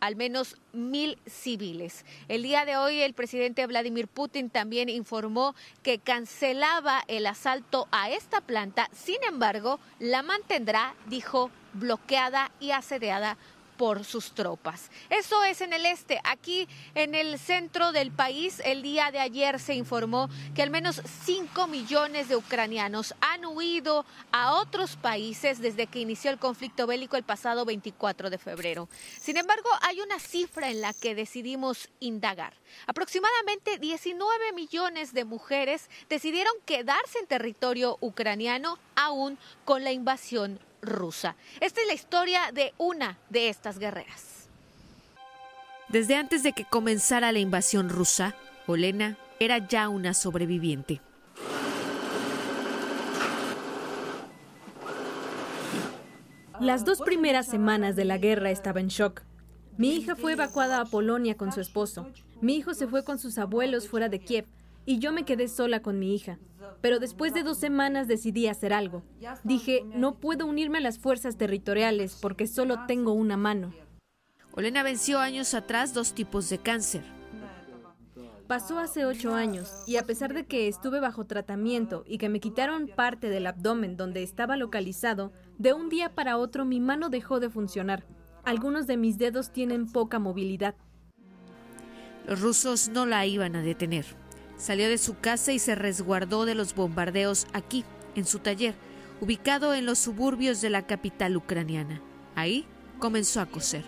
[0.00, 2.04] al menos mil civiles.
[2.28, 8.10] El día de hoy el presidente Vladimir Putin también informó que cancelaba el asalto a
[8.10, 13.36] esta planta, sin embargo, la mantendrá, dijo, bloqueada y asediada
[13.78, 14.90] por sus tropas.
[15.08, 16.20] Eso es en el este.
[16.24, 21.00] Aquí en el centro del país, el día de ayer se informó que al menos
[21.24, 27.16] 5 millones de ucranianos han huido a otros países desde que inició el conflicto bélico
[27.16, 28.88] el pasado 24 de febrero.
[29.18, 32.54] Sin embargo, hay una cifra en la que decidimos indagar.
[32.86, 41.36] Aproximadamente 19 millones de mujeres decidieron quedarse en territorio ucraniano aún con la invasión rusa.
[41.60, 44.48] Esta es la historia de una de estas guerreras.
[45.88, 48.34] Desde antes de que comenzara la invasión rusa,
[48.66, 51.00] Olena era ya una sobreviviente.
[56.60, 59.22] Las dos primeras semanas de la guerra estaba en shock.
[59.76, 62.08] Mi hija fue evacuada a Polonia con su esposo.
[62.40, 64.46] Mi hijo se fue con sus abuelos fuera de Kiev
[64.88, 66.38] y yo me quedé sola con mi hija.
[66.80, 69.02] Pero después de dos semanas decidí hacer algo.
[69.44, 73.74] Dije, no puedo unirme a las fuerzas territoriales porque solo tengo una mano.
[74.52, 77.02] Olena venció años atrás dos tipos de cáncer.
[78.46, 82.40] Pasó hace ocho años y a pesar de que estuve bajo tratamiento y que me
[82.40, 87.40] quitaron parte del abdomen donde estaba localizado, de un día para otro mi mano dejó
[87.40, 88.06] de funcionar.
[88.42, 90.76] Algunos de mis dedos tienen poca movilidad.
[92.26, 94.06] Los rusos no la iban a detener.
[94.58, 97.84] Salió de su casa y se resguardó de los bombardeos aquí,
[98.16, 98.74] en su taller,
[99.20, 102.02] ubicado en los suburbios de la capital ucraniana.
[102.34, 102.66] Ahí
[102.98, 103.84] comenzó a coser.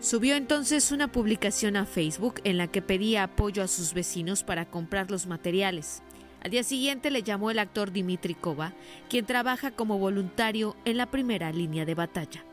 [0.00, 4.66] Subió entonces una publicación a Facebook en la que pedía apoyo a sus vecinos para
[4.66, 6.02] comprar los materiales.
[6.42, 8.72] Al día siguiente le llamó el actor Dimitri Kova,
[9.08, 12.44] quien trabaja como voluntario en la primera línea de batalla.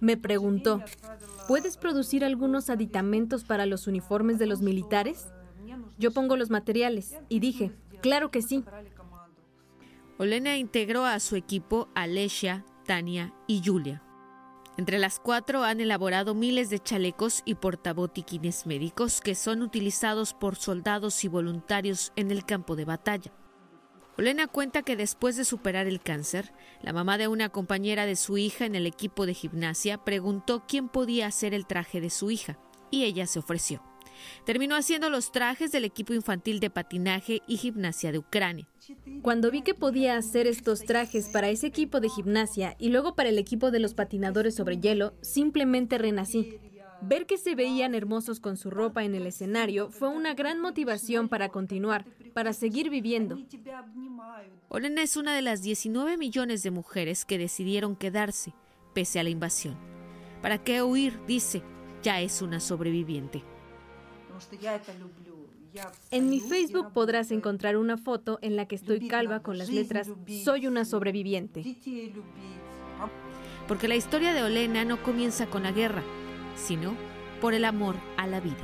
[0.00, 0.82] Me preguntó,
[1.46, 5.26] ¿puedes producir algunos aditamentos para los uniformes de los militares?
[5.98, 8.64] Yo pongo los materiales y dije, claro que sí.
[10.18, 14.02] Olena integró a su equipo a Lesia, Tania y Julia.
[14.78, 20.56] Entre las cuatro han elaborado miles de chalecos y portabotiquines médicos que son utilizados por
[20.56, 23.32] soldados y voluntarios en el campo de batalla.
[24.16, 26.52] Olena cuenta que después de superar el cáncer,
[26.82, 30.88] la mamá de una compañera de su hija en el equipo de gimnasia preguntó quién
[30.88, 32.58] podía hacer el traje de su hija,
[32.90, 33.82] y ella se ofreció.
[34.44, 38.68] Terminó haciendo los trajes del equipo infantil de patinaje y gimnasia de Ucrania.
[39.22, 43.28] Cuando vi que podía hacer estos trajes para ese equipo de gimnasia y luego para
[43.28, 46.58] el equipo de los patinadores sobre hielo, simplemente renací.
[47.04, 51.28] Ver que se veían hermosos con su ropa en el escenario fue una gran motivación
[51.28, 53.38] para continuar, para seguir viviendo.
[54.68, 58.54] Olena es una de las 19 millones de mujeres que decidieron quedarse,
[58.94, 59.76] pese a la invasión.
[60.42, 61.18] ¿Para qué huir?
[61.26, 61.62] Dice,
[62.04, 63.42] ya es una sobreviviente.
[66.10, 70.10] En mi Facebook podrás encontrar una foto en la que estoy calva con las letras
[70.44, 71.64] Soy una sobreviviente.
[73.66, 76.02] Porque la historia de Olena no comienza con la guerra,
[76.56, 76.94] sino
[77.40, 78.56] por el amor a la vida.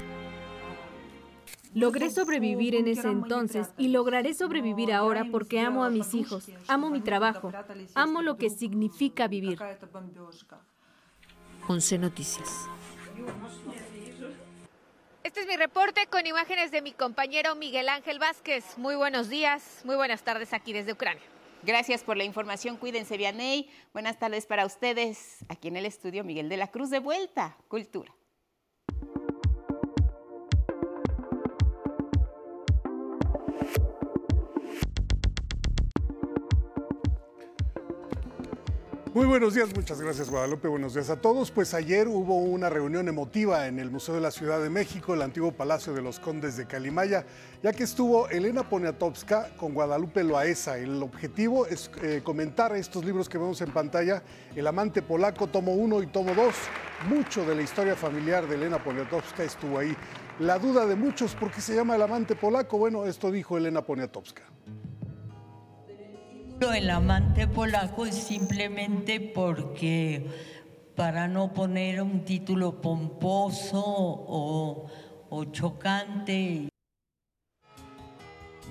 [1.74, 6.90] Logré sobrevivir en ese entonces y lograré sobrevivir ahora porque amo a mis hijos, amo
[6.90, 7.52] mi trabajo,
[7.94, 9.58] amo lo que significa vivir.
[11.68, 12.68] 11 Noticias.
[15.28, 18.78] Este es mi reporte con imágenes de mi compañero Miguel Ángel Vázquez.
[18.78, 21.22] Muy buenos días, muy buenas tardes aquí desde Ucrania.
[21.62, 22.78] Gracias por la información.
[22.78, 23.68] Cuídense, Vianey.
[23.92, 25.44] Buenas tardes para ustedes.
[25.50, 27.58] Aquí en el estudio, Miguel de la Cruz de vuelta.
[27.68, 28.10] Cultura.
[39.18, 41.50] Muy buenos días, muchas gracias Guadalupe, buenos días a todos.
[41.50, 45.22] Pues ayer hubo una reunión emotiva en el Museo de la Ciudad de México, el
[45.22, 47.26] antiguo Palacio de los Condes de Calimaya,
[47.60, 50.78] ya que estuvo Elena Poniatowska con Guadalupe Loaesa.
[50.78, 54.22] El objetivo es eh, comentar estos libros que vemos en pantalla,
[54.54, 56.54] El amante polaco, tomo 1 y tomo 2.
[57.08, 59.96] Mucho de la historia familiar de Elena Poniatowska estuvo ahí.
[60.38, 62.78] La duda de muchos, ¿por qué se llama El amante polaco?
[62.78, 64.44] Bueno, esto dijo Elena Poniatowska.
[66.61, 70.26] El amante polaco es simplemente porque
[70.96, 74.86] para no poner un título pomposo o,
[75.30, 76.68] o chocante.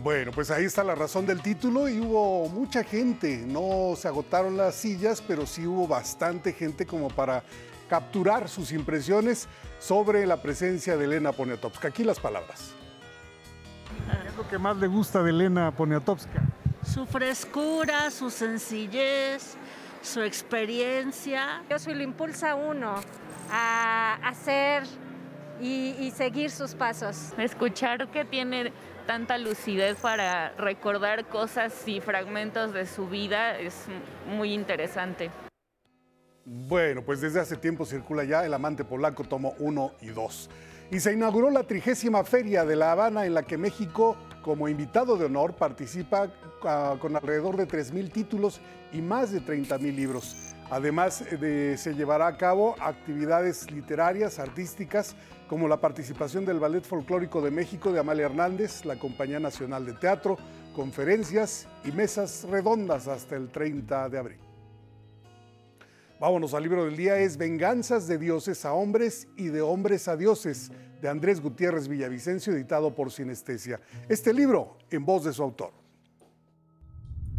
[0.03, 3.45] Bueno, pues ahí está la razón del título y hubo mucha gente.
[3.47, 7.43] No se agotaron las sillas, pero sí hubo bastante gente como para
[7.89, 9.47] capturar sus impresiones
[9.79, 11.87] sobre la presencia de Elena Poniatowska.
[11.87, 12.73] Aquí las palabras.
[14.21, 16.43] ¿Qué es lo que más le gusta de Elena Poniatowska?
[16.87, 19.55] Su frescura, su sencillez,
[20.01, 21.63] su experiencia.
[21.69, 22.95] Eso lo impulsa a uno
[23.51, 24.83] a hacer
[25.61, 27.33] y, y, seguir sus pasos.
[27.37, 28.71] Escuchar que tiene
[29.05, 33.73] tanta lucidez para recordar cosas y fragmentos de su vida es
[34.27, 35.31] muy interesante.
[36.45, 40.49] Bueno, pues desde hace tiempo circula ya El amante polaco, tomo 1 y 2.
[40.91, 44.15] Y se inauguró la trigésima feria de La Habana en la que México,
[44.47, 46.31] como invitado de honor, participa
[46.63, 48.61] ah, con alrededor de 3.000 títulos
[48.93, 50.37] y más de 30.000 libros.
[50.71, 55.17] Además, de, se llevará a cabo actividades literarias, artísticas,
[55.49, 59.91] como la participación del Ballet Folclórico de México de Amalia Hernández, la Compañía Nacional de
[59.91, 60.37] Teatro,
[60.73, 64.39] conferencias y mesas redondas hasta el 30 de abril.
[66.21, 70.15] Vámonos al libro del día, es Venganzas de dioses a hombres y de hombres a
[70.15, 70.71] dioses,
[71.01, 73.79] de Andrés Gutiérrez Villavicencio, editado por Sinestesia.
[74.09, 75.71] Este libro en voz de su autor.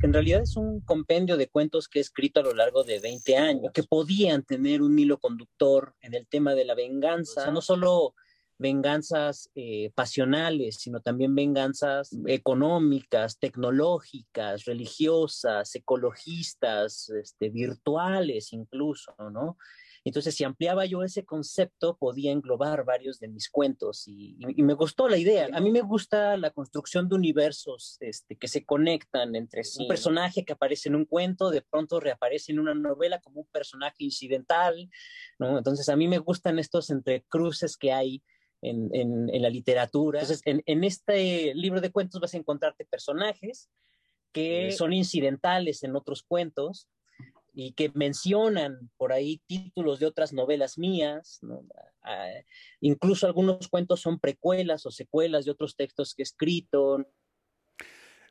[0.00, 3.36] En realidad es un compendio de cuentos que he escrito a lo largo de 20
[3.36, 8.14] años, que podían tener un hilo conductor en el tema de la venganza, no solo
[8.59, 19.56] venganzas eh, pasionales, sino también venganzas económicas, tecnológicas, religiosas, ecologistas, este, virtuales incluso, ¿no?
[20.05, 25.09] Entonces, si ampliaba yo ese concepto, podía englobar varios de mis cuentos y, me gustó
[25.09, 25.49] la idea.
[25.53, 29.82] A mí me gusta la construcción de universos este, que se conectan entre sí.
[29.82, 33.46] Un personaje que aparece en un cuento, de pronto reaparece en una novela como un
[33.46, 34.90] personaje incidental,
[35.38, 35.59] ¿no?
[35.59, 38.22] Entonces, a mí me gustan estos entrecruces que hay
[38.62, 40.20] en, la literatura.
[40.20, 43.70] Entonces, en, este libro de cuentos vas a encontrarte personajes
[44.32, 46.88] que son incidentales en otros cuentos
[47.61, 51.40] y que mencionan por ahí títulos de otras novelas mías.
[52.04, 52.28] Ah,
[52.80, 57.04] incluso algunos cuentos son precuelas o secuelas de otros textos que he escrito.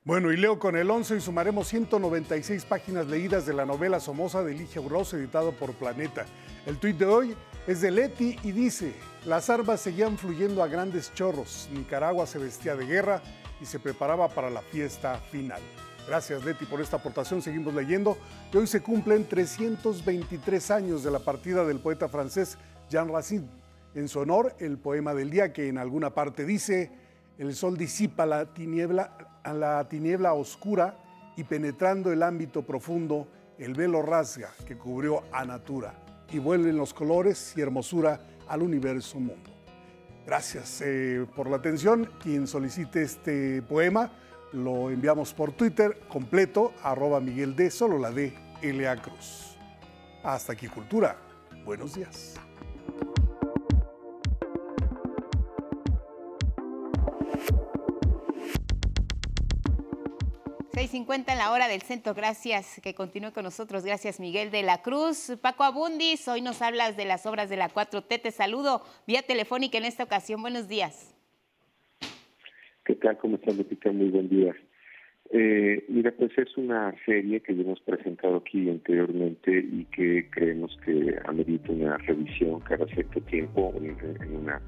[0.06, 4.42] Bueno, y leo con el 11 y sumaremos 196 páginas leídas de la novela Somoza
[4.46, 6.26] de Ligia Burroz, editado por Planeta.
[6.66, 7.36] El tuit de hoy
[7.68, 8.94] es de Leti y dice,
[9.26, 13.22] las armas seguían fluyendo a grandes chorros, Nicaragua se vestía de guerra
[13.60, 15.62] y se preparaba para la fiesta final.
[16.08, 18.18] Gracias Leti por esta aportación, seguimos leyendo.
[18.54, 22.58] Y hoy se cumplen 323 años de la partida del poeta francés
[22.90, 23.50] Jean Racine.
[23.94, 26.92] En su honor, el poema del día que en alguna parte dice,
[27.38, 30.98] el sol disipa la tiniebla, la tiniebla oscura
[31.36, 33.28] y penetrando el ámbito profundo,
[33.58, 35.94] el velo rasga que cubrió a Natura
[36.32, 39.52] y vuelven los colores y hermosura al universo mundo.
[40.26, 42.10] Gracias eh, por la atención.
[42.22, 44.12] Quien solicite este poema
[44.54, 48.96] lo enviamos por Twitter completo, arroba Miguel D, solo la D, L.A.
[49.02, 49.58] Cruz.
[50.24, 51.18] Hasta aquí Cultura.
[51.66, 52.36] Buenos días.
[60.78, 62.14] 6.50 en la hora del centro.
[62.14, 63.84] Gracias que continúe con nosotros.
[63.84, 65.32] Gracias, Miguel de la Cruz.
[65.42, 68.22] Paco Abundis, hoy nos hablas de las obras de la 4T.
[68.22, 70.40] Te saludo vía telefónica en esta ocasión.
[70.40, 71.17] Buenos días.
[72.88, 73.18] ¿Qué tal?
[73.18, 73.92] ¿Cómo estás, Lupita?
[73.92, 74.56] Muy buen día.
[75.32, 80.72] Eh, mira, pues es una serie que ya hemos presentado aquí anteriormente y que creemos
[80.86, 84.62] que amerita una revisión cada cierto tiempo en, una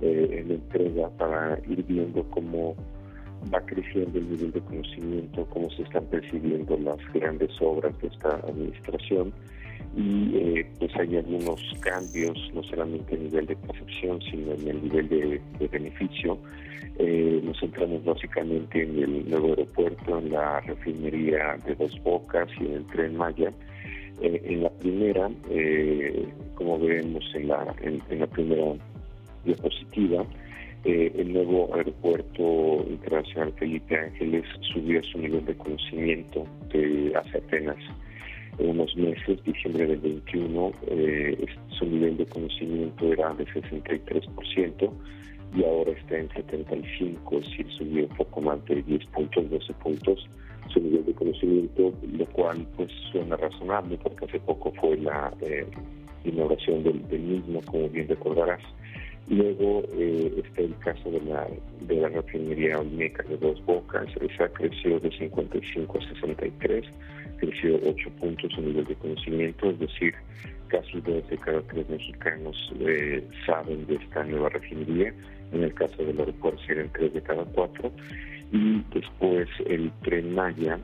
[0.00, 2.74] eh, en entrega para ir viendo cómo
[3.54, 8.40] va creciendo el nivel de conocimiento, cómo se están percibiendo las grandes obras de esta
[8.40, 9.32] administración
[9.96, 14.82] y eh, pues hay algunos cambios, no solamente a nivel de percepción, sino en el
[14.82, 16.38] nivel de, beneficio.
[16.98, 22.66] Eh, nos centramos básicamente en el nuevo aeropuerto, en la refinería de Dos Bocas y
[22.66, 23.52] en el tren Maya.
[24.20, 25.30] Eh, en la primera,
[26.54, 28.74] como vemos en la, en la primera
[29.44, 30.24] diapositiva,
[30.84, 37.76] eh, el nuevo aeropuerto internacional Felipe Ángeles subió su nivel de conocimiento de hace apenas
[38.64, 41.46] unos meses, diciembre del 21, eh,
[41.78, 44.90] su nivel de conocimiento era de 63%
[45.54, 49.72] y ahora está en 75, es decir, subió un poco más de 10 puntos, 12
[49.74, 50.28] puntos
[50.72, 55.66] su nivel de conocimiento, lo cual pues suena razonable porque hace poco fue la eh,
[56.24, 58.62] inauguración del, del mismo, como bien recordarás.
[59.28, 61.46] Luego eh, está el caso de la,
[61.80, 66.84] de la refinería Olmeca de Dos Bocas, esa creció de 55 a 63,
[67.42, 70.14] creció 8 puntos en nivel de conocimiento, es decir,
[70.68, 75.12] casi dos de cada tres mexicanos eh, saben de esta nueva refinería,
[75.52, 77.92] en el caso del aeropuerto serían tres de cada cuatro,
[78.52, 80.78] y después el tren Maya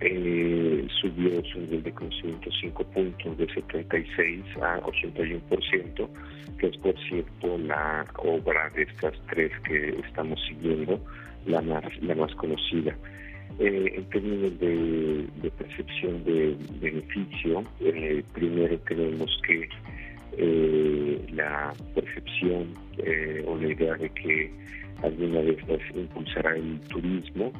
[0.00, 6.08] eh, subió su nivel de conocimiento 5 puntos de 76 a 81%,
[6.58, 11.00] que es por cierto la obra de estas tres que estamos siguiendo,
[11.46, 12.96] la más, la más conocida.
[13.58, 19.68] Eh, en términos de, percepción de beneficio, eh, primero tenemos que
[20.36, 22.74] eh, la percepción
[23.46, 24.50] o la idea de que
[25.02, 27.52] alguna de estas impulsará el turismo,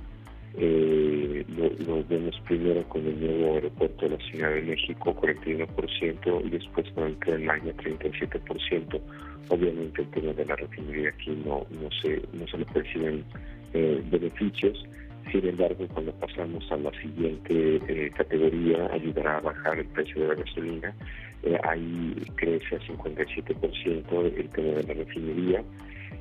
[0.61, 1.45] eh,
[1.87, 6.91] lo vemos primero con el nuevo aeropuerto de la Ciudad de México, 41%, y después
[6.93, 9.01] con el Tren Maya, 37%.
[9.51, 13.25] Obviamente el tema de la refinería aquí no, no, se, no se le perciben
[13.73, 14.85] eh, beneficios.
[15.31, 20.29] Sin embargo, cuando pasamos a la siguiente eh, categoría, ayudará a bajar el precio de
[20.29, 20.95] la gasolina.
[21.43, 25.65] Eh, ahí crece a 57% el tema de la refinería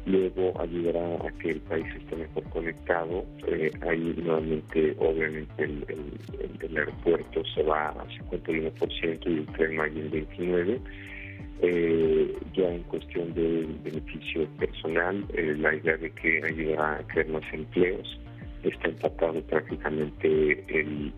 [0.08, 3.26] luego ayudará a que el país esté mejor conectado.
[3.48, 10.12] Eh, ahí nuevamente, obviamente, el, aeropuerto se va a 51% y el tren hay en
[10.12, 10.80] 29%.
[11.60, 17.28] Eh, ya en cuestión del beneficio personal, eh, la idea de que ayudará a crear
[17.30, 18.20] más empleos,
[18.64, 21.14] está empatado prácticamente el,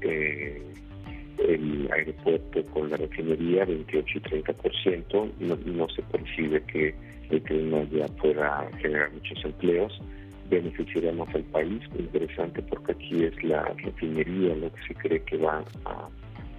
[1.47, 5.31] el aeropuerto con la refinería, 28 y 30%.
[5.39, 6.93] No, no se percibe que
[7.29, 10.01] el que ya pueda generar muchos empleos,
[10.49, 15.63] beneficiaríamos al país, interesante porque aquí es la refinería lo que se cree que va
[15.85, 16.09] a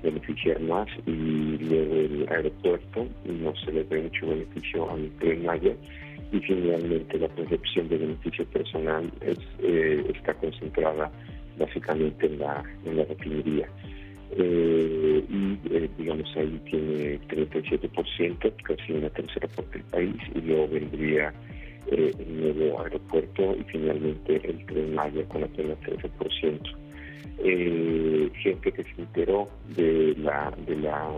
[0.02, 5.74] beneficiar más y luego el aeropuerto no se le ve mucho beneficio a Tren Maya
[6.32, 11.10] y finalmente la percepción de beneficio personal es, eh, está concentrada
[11.58, 13.68] básicamente en la, en la refinería.
[14.36, 20.68] Eh, y eh, digamos ahí tiene 37%, casi una tercera parte del país, y luego
[20.68, 21.34] vendría
[21.90, 26.76] eh, el nuevo aeropuerto y finalmente el tren Maya con apenas 13%.
[28.34, 31.10] gente que se enteró de la de la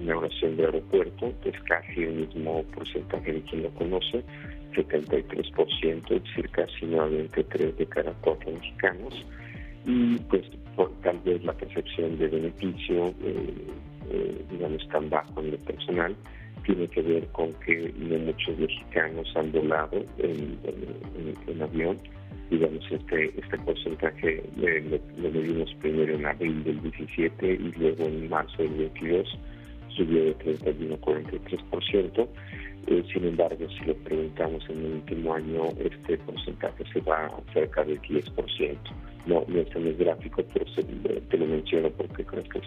[0.00, 4.22] inauguración del aeropuerto es casi el mismo porcentaje de quien lo conoce
[4.74, 9.26] 73%, es decir, casi nuevamente 3 de cada 4 mexicanos
[9.84, 10.42] y pues
[10.76, 13.54] por, tal vez la percepción de beneficio, eh,
[14.10, 16.14] eh, digamos, tan bajo en lo personal,
[16.64, 21.98] tiene que ver con que no muchos mexicanos han volado en, avión.
[22.50, 28.62] Digamos, este, este porcentaje lo, medimos primero en abril del 17 y luego en marzo
[28.62, 29.38] del 22
[29.96, 32.28] subió de 31 a 43%.
[32.88, 37.52] Eh, sin embargo, si lo preguntamos en el último año, este porcentaje se va a
[37.52, 38.78] cerca del 10%
[39.26, 40.66] no, no está en el gráfico, pero
[41.28, 42.64] te lo menciono porque creo que es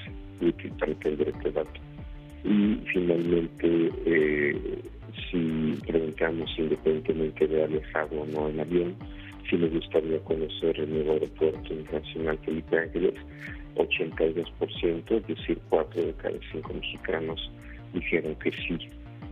[0.53, 1.81] útil para entender este dato.
[2.43, 4.79] Y finalmente, eh,
[5.29, 8.95] si preguntamos independientemente de haber viajado o no en avión,
[9.49, 13.13] si me gustaría conocer el nuevo aeropuerto internacional Felipe Ángeles,
[13.75, 17.51] 82%, es decir, 4 de cada 5 mexicanos
[17.93, 18.77] dijeron que sí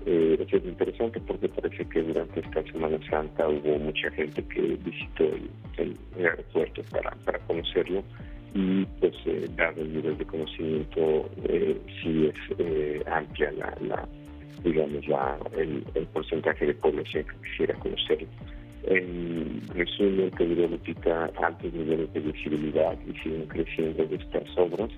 [0.06, 4.78] eh, eso es interesante porque parece que durante esta Semana Santa hubo mucha gente que
[4.84, 5.24] visitó
[5.78, 8.04] el, aeropuerto para, para conocerlo
[8.54, 14.08] y pues eh, dado el nivel de conocimiento eh, sí es eh, amplia la,
[14.64, 15.84] digamos la, el,
[16.14, 18.28] porcentaje de población que quisiera conocerlo.
[18.86, 24.90] En resumen, Lupita, altos niveles de visibilidad y siguen creciendo de estas obras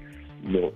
[0.45, 0.71] no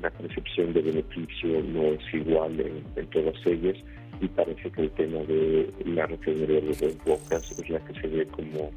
[0.00, 3.76] la percepción de beneficio no es igual en, todas ellas
[4.20, 8.06] y parece que el tema de la refinería de dos bocas es la que se
[8.06, 8.70] ve como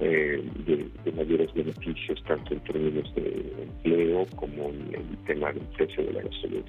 [0.00, 6.04] eh, de, mayores beneficios tanto en términos de empleo como en el tema del precio
[6.04, 6.64] de la gasolina.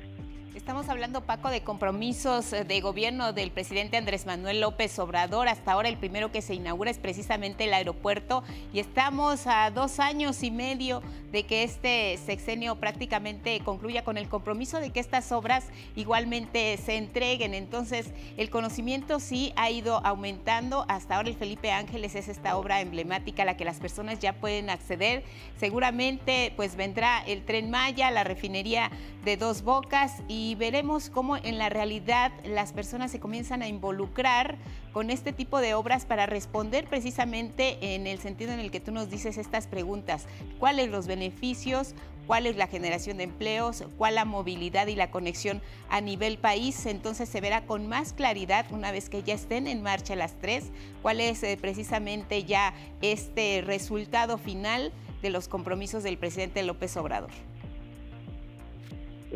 [0.55, 5.49] Estamos hablando, Paco, de compromisos eh, de gobierno del presidente Andrés Manuel López Obrador.
[5.49, 8.41] Hasta ahora el primero que se inaugura es precisamente el aeropuerto
[8.71, 11.03] y estamos a dos años y medio
[11.33, 15.65] de que este sexenio prácticamente concluya con el compromiso de que estas obras
[15.97, 17.53] igualmente se entreguen.
[17.53, 20.85] Entonces, el conocimiento sí ha ido aumentando.
[20.87, 24.31] Hasta ahora el Felipe Ángeles es esta obra emblemática a la que las personas ya
[24.31, 25.25] pueden acceder.
[25.59, 28.89] Seguramente pues vendrá el tren Maya, la refinería
[29.25, 34.59] de dos bocas y veremos cómo en la realidad las personas se comienzan a involucrar
[34.93, 38.91] con este tipo de obras para responder precisamente en el sentido en el que tú
[38.91, 40.27] nos dices estas preguntas.
[40.59, 41.95] ¿Cuáles los beneficios?
[42.27, 43.83] ¿Cuál es la generación de empleos?
[43.97, 46.85] ¿Cuál la movilidad y la conexión a nivel país?
[46.85, 50.71] Entonces se verá con más claridad una vez que ya estén en marcha las tres,
[51.01, 54.91] cuál es eh, precisamente ya este resultado final
[55.21, 57.31] de los compromisos del presidente López Obrador.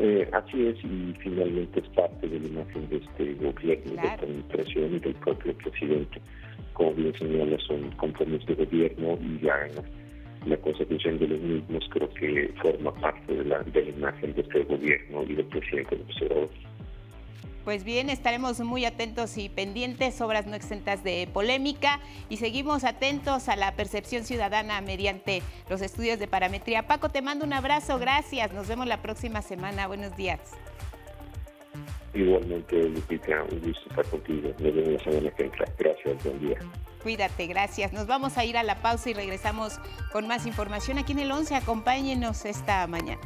[0.02, 4.24] Eh, así es, y finalmente es parte de la imagen de este gobierno, de esta
[4.24, 6.22] administración y del propio presidente.
[6.72, 9.68] Como bien señala, son compromisos de gobierno y ya
[10.46, 14.40] la, consecución de los mismos creo que forma parte de la, de la imagen de
[14.40, 16.48] este gobierno y del presidente del observador.
[17.70, 23.48] Pues bien, estaremos muy atentos y pendientes, obras no exentas de polémica y seguimos atentos
[23.48, 26.88] a la percepción ciudadana mediante los estudios de parametría.
[26.88, 30.40] Paco, te mando un abrazo, gracias, nos vemos la próxima semana, buenos días.
[32.12, 36.58] Igualmente, Lupita, un gusto estar contigo, nos vemos la semana que entra, gracias, buen día.
[37.04, 37.92] Cuídate, gracias.
[37.92, 39.78] Nos vamos a ir a la pausa y regresamos
[40.10, 41.54] con más información aquí en el 11.
[41.54, 43.20] Acompáñenos esta mañana.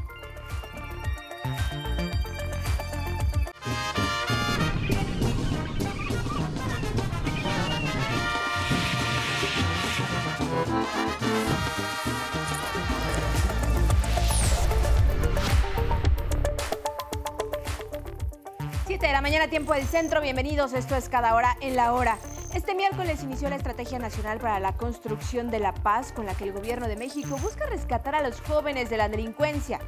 [19.09, 20.22] De la mañana, tiempo del centro.
[20.22, 20.72] Bienvenidos.
[20.72, 22.16] Esto es Cada Hora en la Hora.
[22.55, 26.44] Este miércoles inició la Estrategia Nacional para la Construcción de la Paz, con la que
[26.44, 29.78] el Gobierno de México busca rescatar a los jóvenes de la delincuencia.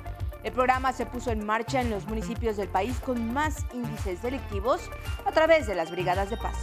[0.44, 4.90] El programa se puso en marcha en los municipios del país con más índices delictivos
[5.24, 6.58] a través de las brigadas de paz.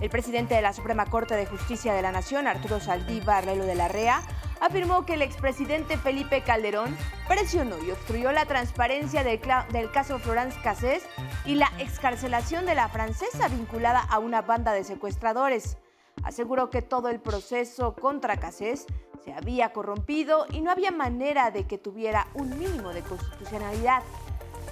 [0.00, 3.76] El presidente de la Suprema Corte de Justicia de la Nación, Arturo Saldívar Lelo de
[3.76, 4.22] la Rea,
[4.60, 6.96] afirmó que el expresidente Felipe Calderón
[7.26, 9.40] presionó y obstruyó la transparencia del,
[9.92, 11.02] caso Florence Cassés
[11.44, 15.78] y la excarcelación de la francesa vinculada a una banda de secuestradores.
[16.24, 18.86] Aseguró que todo el proceso contra Cassés
[19.24, 24.02] se había corrompido y no había manera de que tuviera un mínimo de constitucionalidad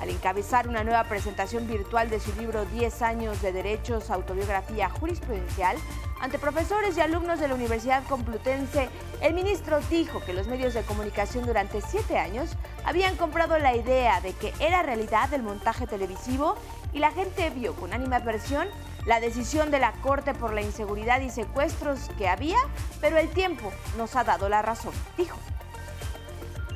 [0.01, 5.77] al encabezar una nueva presentación virtual de su libro 10 años de derechos, autobiografía jurisprudencial,
[6.21, 8.89] ante profesores y alumnos de la Universidad Complutense,
[9.21, 12.51] el ministro dijo que los medios de comunicación durante siete años
[12.85, 16.57] habían comprado la idea de que era realidad el montaje televisivo
[16.93, 18.69] y la gente vio con animadversión
[19.07, 22.59] la decisión de la Corte por la inseguridad y secuestros que había,
[23.01, 25.39] pero el tiempo nos ha dado la razón, dijo.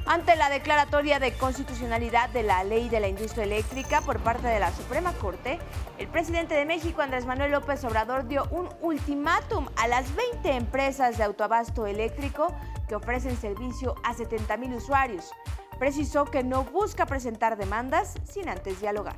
[0.07, 4.59] Ante la declaratoria de constitucionalidad de la ley de la industria eléctrica por parte de
[4.59, 5.59] la Suprema Corte,
[5.99, 11.17] el presidente de México, Andrés Manuel López Obrador, dio un ultimátum a las 20 empresas
[11.17, 12.53] de autoabasto eléctrico
[12.89, 15.31] que ofrecen servicio a 70 mil usuarios.
[15.79, 19.17] Precisó que no busca presentar demandas sin antes dialogar.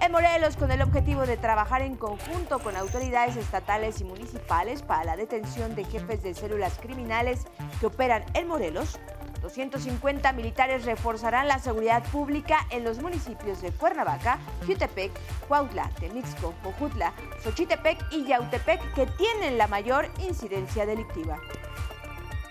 [0.00, 5.04] En Morelos, con el objetivo de trabajar en conjunto con autoridades estatales y municipales para
[5.04, 7.46] la detención de jefes de células criminales
[7.80, 9.00] que operan en Morelos,
[9.46, 15.12] 250 militares reforzarán la seguridad pública en los municipios de Cuernavaca, Jutepec,
[15.46, 17.12] Cuautla, Temixco, Cojutla,
[17.44, 21.38] Xochitepec y Yautepec que tienen la mayor incidencia delictiva.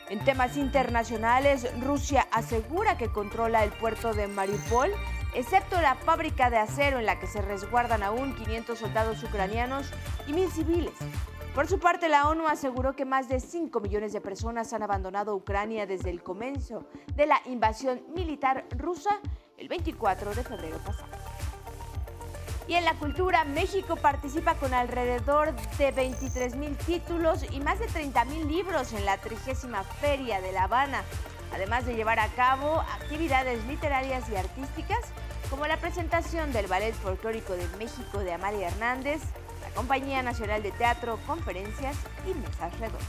[0.10, 4.92] En temas internacionales, Rusia asegura que controla el puerto de Mariupol,
[5.34, 9.92] excepto la fábrica de acero en la que se resguardan aún 500 soldados ucranianos
[10.28, 10.94] y mil civiles.
[11.56, 15.34] Por su parte, la ONU aseguró que más de 5 millones de personas han abandonado
[15.34, 16.86] Ucrania desde el comienzo
[17.16, 19.22] de la invasión militar rusa
[19.58, 21.08] el 24 de febrero pasado.
[22.68, 27.88] Y en la cultura, México participa con alrededor de 23 mil títulos y más de
[27.88, 31.04] 30 mil libros en la trigésima Feria de La Habana,
[31.54, 35.06] además de llevar a cabo actividades literarias y artísticas
[35.50, 39.22] como la presentación del Ballet Folclórico de México de Amalia Hernández,
[39.76, 43.04] Compañía Nacional de Teatro, conferencias y mesas redondas.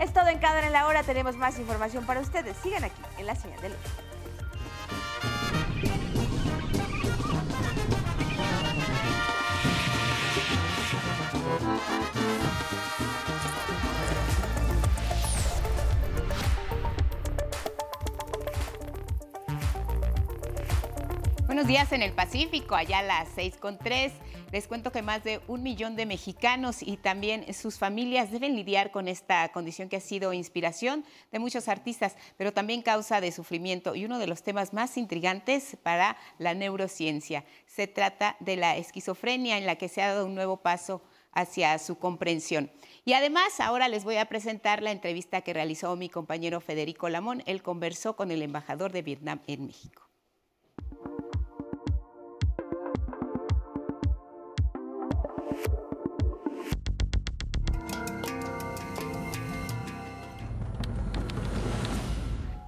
[0.00, 1.02] Es todo en cada en la hora.
[1.02, 2.56] Tenemos más información para ustedes.
[2.56, 3.78] Sigan aquí en la señal de luz.
[21.44, 24.12] Buenos días en el Pacífico, allá a las 6 con 3.
[24.52, 28.90] Les cuento que más de un millón de mexicanos y también sus familias deben lidiar
[28.90, 33.94] con esta condición que ha sido inspiración de muchos artistas, pero también causa de sufrimiento
[33.94, 37.44] y uno de los temas más intrigantes para la neurociencia.
[37.66, 41.78] Se trata de la esquizofrenia en la que se ha dado un nuevo paso hacia
[41.78, 42.72] su comprensión.
[43.04, 47.44] Y además, ahora les voy a presentar la entrevista que realizó mi compañero Federico Lamón.
[47.46, 50.09] Él conversó con el embajador de Vietnam en México.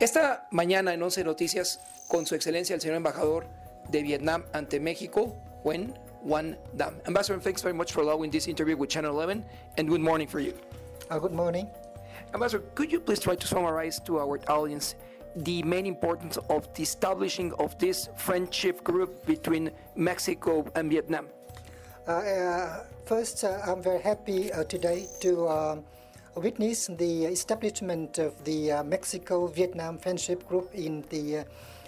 [0.03, 1.79] Esta mañana en 11 Noticias,
[2.09, 3.47] con su excelencia el señor embajador
[3.89, 5.95] de Vietnam ante México, Wen
[6.25, 7.01] Wan Dam.
[7.07, 9.45] Ambassador, thanks very much for allowing this interview with Channel 11,
[9.79, 10.55] and good morning for you.
[11.09, 11.69] Uh, good morning.
[12.35, 14.97] Ambassador, could you please try to summarize to our audience
[15.37, 21.29] the main importance of the establishing of this friendship group between Mexico and Vietnam?
[22.09, 25.81] Uh, uh, first, uh, I'm very happy uh, today to
[26.35, 31.45] witness the establishment of the uh, Mexico-Vietnam Friendship Group in the uh,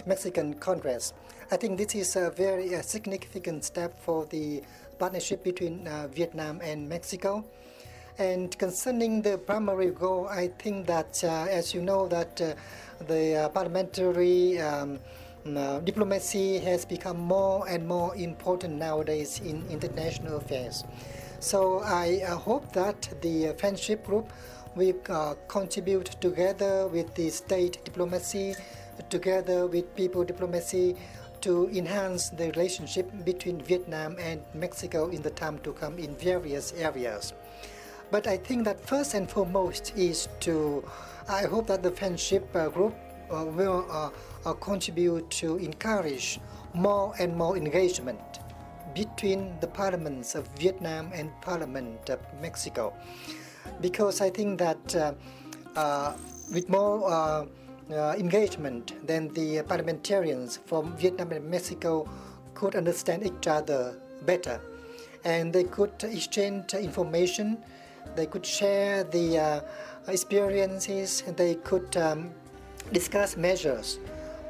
[0.07, 1.15] Mexican Congress.
[1.51, 4.63] I think this is a very uh, significant step for the
[4.99, 7.45] partnership between uh, Vietnam and Mexico.
[8.19, 12.55] And concerning the primary goal, I think that, uh, as you know, that uh,
[13.09, 15.01] the parliamentary um,
[15.85, 20.85] diplomacy has become more and more important nowadays in international affairs.
[21.45, 24.33] So I uh, hope that the friendship group
[24.75, 28.55] will uh, contribute together with the state diplomacy,
[29.11, 30.97] together with people diplomacy,
[31.43, 36.73] to enhance the relationship between Vietnam and Mexico in the time to come in various
[36.79, 37.35] areas.
[38.11, 40.83] But I think that first and foremost is to,
[41.29, 42.95] I hope that the friendship uh, group
[43.31, 44.09] uh, will uh,
[44.47, 46.41] uh, contribute to encourage
[46.73, 48.41] more and more engagement
[48.95, 52.95] between the parliaments of Vietnam and Parliament of Mexico.
[53.81, 55.13] Because I think that uh,
[55.77, 56.13] uh,
[56.53, 57.47] with more uh,
[57.91, 62.09] uh, engagement, then the parliamentarians from Vietnam and Mexico
[62.55, 64.61] could understand each other better.
[65.25, 67.59] And they could exchange information,
[68.15, 69.61] they could share the uh,
[70.09, 72.31] experiences, they could um,
[72.93, 73.99] discuss measures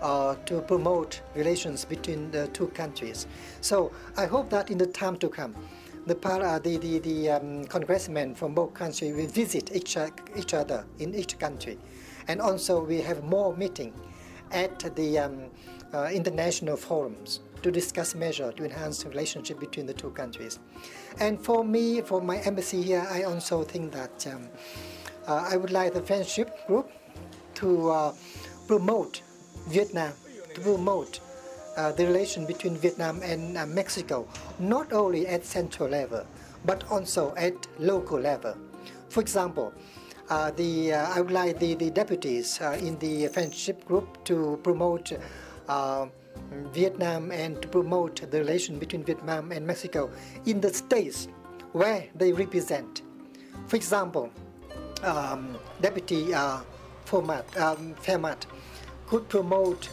[0.01, 3.27] uh, to promote relations between the two countries.
[3.61, 5.55] So I hope that in the time to come,
[6.07, 9.97] the, uh, the, the, the um, congressmen from both countries will visit each,
[10.37, 11.79] each other in each country.
[12.29, 13.95] And also we have more meeting
[14.51, 15.51] at the um,
[15.93, 20.59] uh, international forums to discuss measures to enhance the relationship between the two countries.
[21.19, 24.49] And for me, for my embassy here, I also think that um,
[25.27, 26.91] uh, I would like the friendship group
[27.55, 28.15] to uh,
[28.67, 29.23] promote
[29.69, 30.13] Vietnam,
[30.55, 31.21] to promote
[31.77, 36.25] uh, the relation between Vietnam and uh, Mexico, not only at central level,
[36.65, 38.57] but also at local level.
[39.09, 39.73] For example,
[40.31, 44.59] uh, the, uh, I would like the, the deputies uh, in the friendship group to
[44.63, 45.13] promote
[45.69, 46.07] uh,
[46.73, 50.11] Vietnam and to promote the relation between Vietnam and Mexico
[50.47, 51.29] in the states
[51.73, 53.03] where they represent.
[53.67, 54.31] For example,
[55.03, 56.33] um, Deputy
[57.05, 58.47] Format, um, Fermat
[59.07, 59.89] could promote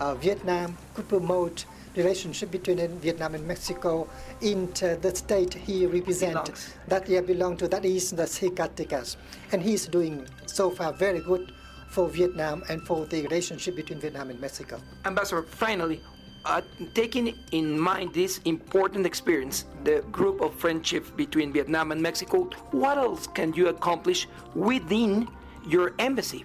[0.00, 1.64] uh, Vietnam, could promote
[1.96, 4.08] relationship between Vietnam and Mexico
[4.40, 9.16] in the state he represents, that he belongs to, that is the Zacatecas.
[9.52, 11.52] And he's doing so far very good
[11.90, 14.80] for Vietnam and for the relationship between Vietnam and Mexico.
[15.04, 16.00] Ambassador, finally,
[16.44, 16.60] uh,
[16.94, 22.96] taking in mind this important experience, the group of friendship between Vietnam and Mexico, what
[22.96, 25.28] else can you accomplish within
[25.68, 26.44] your embassy,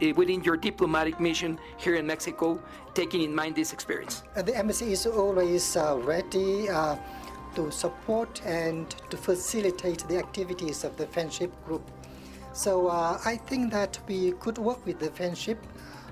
[0.00, 2.58] eh, within your diplomatic mission here in Mexico,
[2.94, 4.22] taking in mind this experience?
[4.34, 6.96] Uh, the embassy is always uh, ready uh,
[7.54, 11.82] to support and to facilitate the activities of the friendship group.
[12.54, 15.58] So uh, I think that we could work with the friendship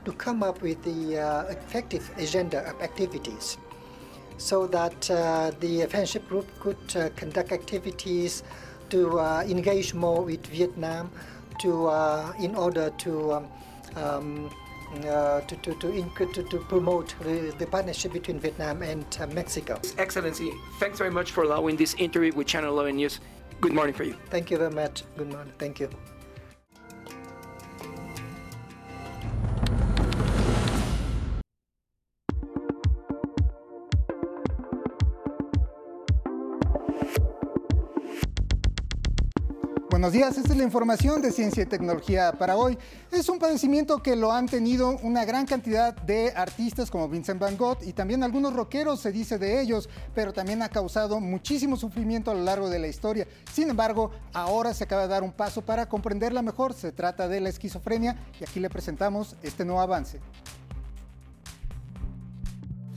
[0.05, 3.57] to come up with the uh, effective agenda of activities
[4.37, 8.43] so that uh, the friendship group could conduct activities
[8.91, 11.11] to engage more with Vietnam,
[11.59, 13.49] to uh, in order to um,
[13.97, 14.51] um,
[15.07, 19.81] uh, to, to, to, to, to, promote the, the, partnership between Vietnam and uh, Mexico.
[19.97, 23.21] Excellency, thanks very much for allowing this interview with Channel 11 News.
[23.63, 24.15] Good morning for you.
[24.29, 25.05] Thank you very much.
[25.17, 25.53] Good morning.
[25.59, 25.89] Thank you.
[40.03, 42.77] Buenos días, esta es la información de ciencia y tecnología para hoy.
[43.13, 47.57] Es un padecimiento que lo han tenido una gran cantidad de artistas como Vincent Van
[47.57, 52.33] Gogh y también algunos rockeros se dice de ellos, pero también ha causado muchísimo sufrimiento
[52.33, 53.29] a lo largo de la historia.
[53.53, 56.75] Sin embargo, ahora se acaba de dar un paso para comprenderla mejor.
[56.75, 60.19] Se trata de la esquizofrenia y aquí le presentamos este nuevo avance.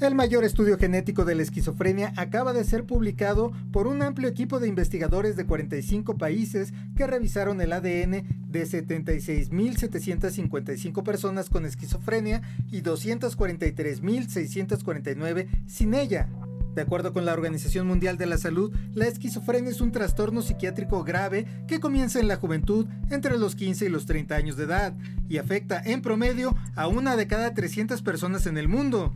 [0.02, 4.60] El mayor estudio genético de la esquizofrenia acaba de ser publicado por un amplio equipo
[4.60, 12.82] de investigadores de 45 países que revisaron el ADN de 76.755 personas con esquizofrenia y
[12.82, 16.28] 243.649 sin ella.
[16.76, 21.06] De acuerdo con la Organización Mundial de la Salud, la esquizofrenia es un trastorno psiquiátrico
[21.06, 24.94] grave que comienza en la juventud entre los 15 y los 30 años de edad
[25.30, 29.14] y afecta en promedio a una de cada 300 personas en el mundo.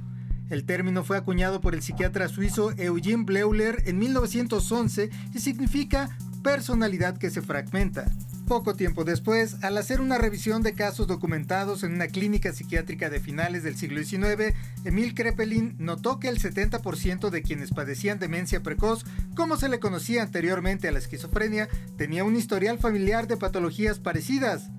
[0.49, 7.17] El término fue acuñado por el psiquiatra suizo Eugene Bleuler en 1911 y significa personalidad
[7.17, 8.05] que se fragmenta.
[8.47, 13.19] Poco tiempo después, al hacer una revisión de casos documentados en una clínica psiquiátrica de
[13.19, 19.05] finales del siglo XIX, Emil Krepelin notó que el 70% de quienes padecían demencia precoz,
[19.35, 24.71] como se le conocía anteriormente a la esquizofrenia, tenía un historial familiar de patologías parecidas.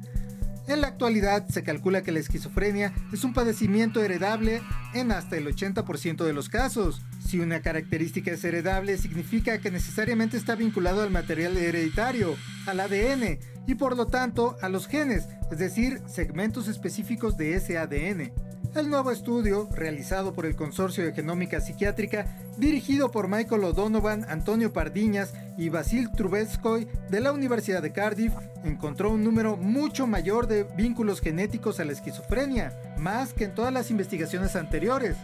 [0.71, 4.63] En la actualidad se calcula que la esquizofrenia es un padecimiento heredable
[4.95, 7.03] en hasta el 80% de los casos.
[7.19, 13.41] Si una característica es heredable, significa que necesariamente está vinculado al material hereditario, al ADN,
[13.67, 18.33] y por lo tanto a los genes, es decir, segmentos específicos de ese ADN.
[18.73, 24.73] El nuevo estudio, realizado por el Consorcio de Genómica Psiquiátrica, dirigido por Michael O'Donovan, Antonio
[24.73, 30.63] Pardiñas y Basil Trubetskoy de la Universidad de Cardiff, encontró un número mucho mayor de
[30.77, 35.17] vínculos genéticos a la esquizofrenia, más que en todas las investigaciones anteriores.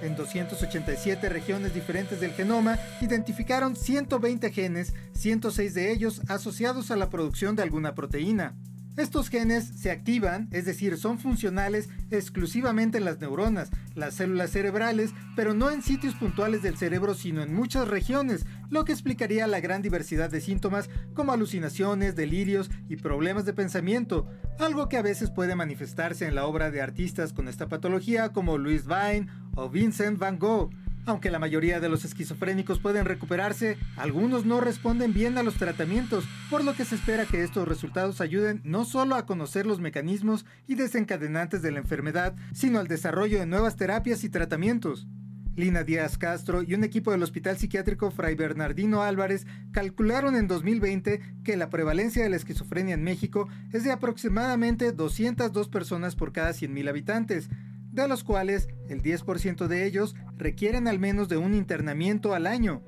[0.00, 7.10] En 287 regiones diferentes del genoma identificaron 120 genes, 106 de ellos asociados a la
[7.10, 8.56] producción de alguna proteína.
[8.96, 15.14] Estos genes se activan, es decir, son funcionales exclusivamente en las neuronas, las células cerebrales,
[15.34, 19.60] pero no en sitios puntuales del cerebro, sino en muchas regiones, lo que explicaría la
[19.60, 24.28] gran diversidad de síntomas como alucinaciones, delirios y problemas de pensamiento,
[24.58, 28.58] algo que a veces puede manifestarse en la obra de artistas con esta patología como
[28.58, 30.70] Louis Vine o Vincent van Gogh.
[31.04, 36.24] Aunque la mayoría de los esquizofrénicos pueden recuperarse, algunos no responden bien a los tratamientos,
[36.48, 40.46] por lo que se espera que estos resultados ayuden no solo a conocer los mecanismos
[40.68, 45.08] y desencadenantes de la enfermedad, sino al desarrollo de nuevas terapias y tratamientos.
[45.54, 51.20] Lina Díaz Castro y un equipo del Hospital Psiquiátrico Fray Bernardino Álvarez calcularon en 2020
[51.44, 56.52] que la prevalencia de la esquizofrenia en México es de aproximadamente 202 personas por cada
[56.52, 57.50] 100.000 habitantes,
[57.92, 62.82] de los cuales el 10% de ellos requieren al menos de un internamiento al año.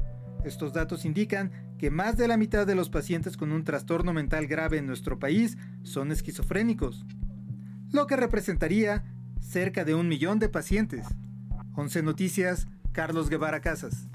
[0.45, 4.47] Estos datos indican que más de la mitad de los pacientes con un trastorno mental
[4.47, 7.05] grave en nuestro país son esquizofrénicos,
[7.93, 9.05] lo que representaría
[9.41, 11.07] cerca de un millón de pacientes.
[11.75, 14.09] 11 Noticias, Carlos Guevara Casas.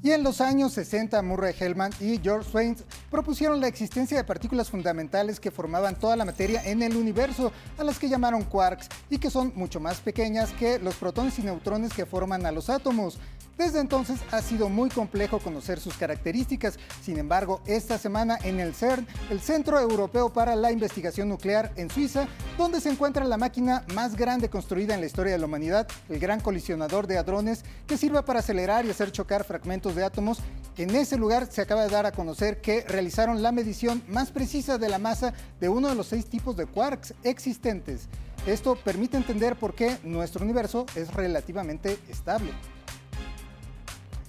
[0.00, 2.76] Y en los años 60, Murray Hellman y George Swain
[3.10, 7.82] propusieron la existencia de partículas fundamentales que formaban toda la materia en el universo, a
[7.82, 11.92] las que llamaron quarks, y que son mucho más pequeñas que los protones y neutrones
[11.92, 13.18] que forman a los átomos.
[13.58, 16.78] Desde entonces ha sido muy complejo conocer sus características.
[17.02, 21.90] Sin embargo, esta semana en el CERN, el Centro Europeo para la Investigación Nuclear en
[21.90, 25.88] Suiza, donde se encuentra la máquina más grande construida en la historia de la humanidad,
[26.08, 30.38] el gran colisionador de hadrones, que sirve para acelerar y hacer chocar fragmentos de átomos,
[30.76, 34.78] en ese lugar se acaba de dar a conocer que realizaron la medición más precisa
[34.78, 38.06] de la masa de uno de los seis tipos de quarks existentes.
[38.46, 42.52] Esto permite entender por qué nuestro universo es relativamente estable.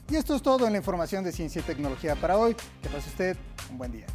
[0.09, 2.55] Y esto es todo en la información de ciencia y tecnología para hoy.
[2.81, 3.37] Que pase usted
[3.69, 4.07] un buen día.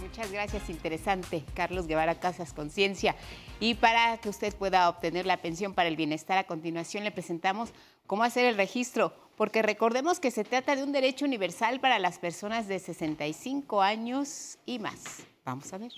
[0.00, 1.44] Muchas gracias, interesante.
[1.54, 3.16] Carlos Guevara Casas Conciencia.
[3.58, 7.70] Y para que usted pueda obtener la pensión para el bienestar, a continuación le presentamos
[8.06, 12.20] cómo hacer el registro, porque recordemos que se trata de un derecho universal para las
[12.20, 15.24] personas de 65 años y más.
[15.44, 15.92] Vamos a ver.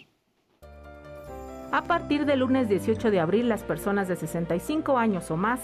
[1.73, 5.61] A partir del lunes 18 de abril, las personas de 65 años o más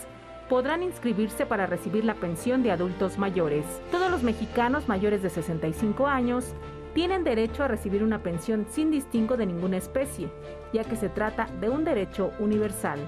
[0.52, 3.64] podrán inscribirse para recibir la pensión de adultos mayores.
[3.90, 6.44] Todos los mexicanos mayores de 65 años
[6.92, 10.28] tienen derecho a recibir una pensión sin distingo de ninguna especie,
[10.74, 12.98] ya que se trata de un derecho universal.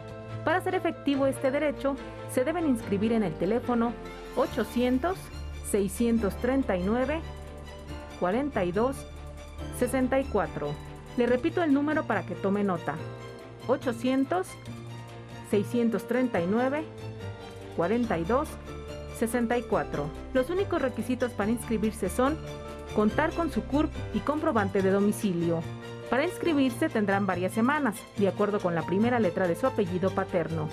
[0.43, 1.97] Para hacer efectivo este derecho,
[2.31, 3.93] se deben inscribir en el teléfono
[4.37, 7.21] 800-639
[8.21, 8.97] 42
[9.79, 10.69] 64.
[11.19, 12.95] Le repito el número para que tome nota.
[13.67, 14.47] 800
[15.51, 16.85] 639
[17.77, 18.49] 42
[19.19, 20.07] 64.
[20.33, 22.37] Los únicos requisitos para inscribirse son
[22.95, 25.63] contar con su CURP y comprobante de domicilio.
[26.11, 30.69] Para inscribirse tendrán varias semanas, de acuerdo con la primera letra de su apellido paterno.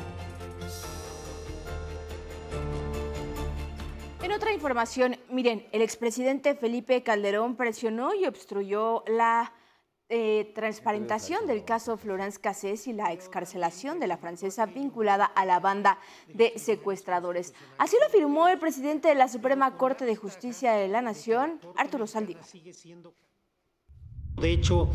[4.21, 9.51] En otra información, miren, el expresidente Felipe Calderón presionó y obstruyó la
[10.13, 15.61] eh, transparentación del caso Florence Cassés y la excarcelación de la francesa vinculada a la
[15.61, 17.53] banda de secuestradores.
[17.77, 22.07] Así lo afirmó el presidente de la Suprema Corte de Justicia de la Nación, Arturo
[22.07, 22.43] Saldívar.
[24.35, 24.89] De hecho,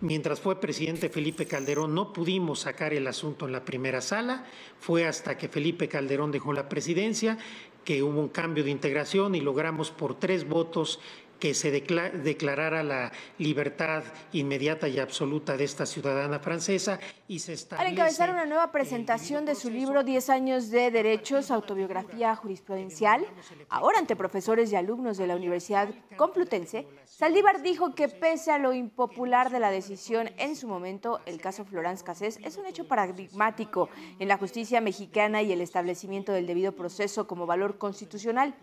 [0.00, 4.46] mientras fue presidente Felipe Calderón no pudimos sacar el asunto en la primera sala.
[4.80, 7.38] Fue hasta que Felipe Calderón dejó la presidencia
[7.84, 10.98] que hubo un cambio de integración y logramos por tres votos
[11.38, 17.88] que se declarara la libertad inmediata y absoluta de esta ciudadana francesa y se Al
[17.88, 23.26] encabezar una nueva presentación de su libro 10 años de derechos, autobiografía jurisprudencial,
[23.68, 28.72] ahora ante profesores y alumnos de la Universidad Complutense, Saldívar dijo que pese a lo
[28.72, 33.88] impopular de la decisión en su momento, el caso Florence Cassés es un hecho paradigmático
[34.18, 38.54] en la justicia mexicana y el establecimiento del debido proceso como valor constitucional.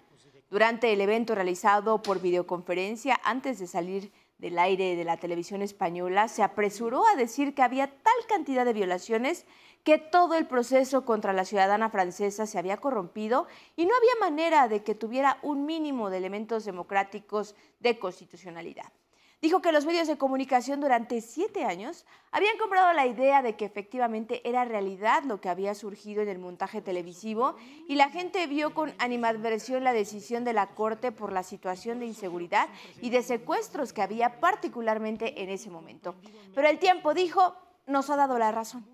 [0.53, 6.27] Durante el evento realizado por videoconferencia antes de salir del aire de la televisión española,
[6.27, 9.47] se apresuró a decir que había tal cantidad de violaciones
[9.83, 14.67] que todo el proceso contra la ciudadana francesa se había corrompido y no había manera
[14.67, 18.93] de que tuviera un mínimo de elementos democráticos de constitucionalidad.
[19.43, 23.65] Dijo que los medios de comunicación durante siete años habían comprado la idea de que
[23.65, 27.57] efectivamente era realidad lo que había surgido en el montaje televisivo
[27.89, 32.05] y la gente vio con animadversión la decisión de la Corte por la situación de
[32.05, 32.69] inseguridad
[33.01, 36.15] y de secuestros que había particularmente en ese momento.
[36.55, 37.53] Pero el tiempo, dijo,
[37.85, 38.85] nos ha dado la razón.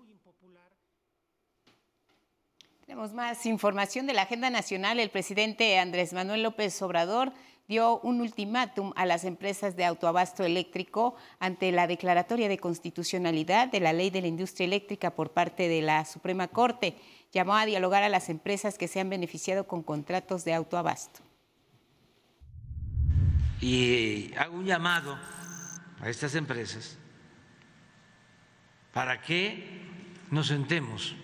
[2.86, 4.98] Tenemos más información de la agenda nacional.
[4.98, 7.32] El presidente Andrés Manuel López Obrador
[7.70, 13.78] dio un ultimátum a las empresas de autoabasto eléctrico ante la declaratoria de constitucionalidad de
[13.78, 16.96] la ley de la industria eléctrica por parte de la Suprema Corte.
[17.30, 21.20] Llamó a dialogar a las empresas que se han beneficiado con contratos de autoabasto.
[23.60, 25.16] Y hago un llamado
[26.00, 26.98] a estas empresas
[28.92, 29.86] para que
[30.32, 31.14] nos sentemos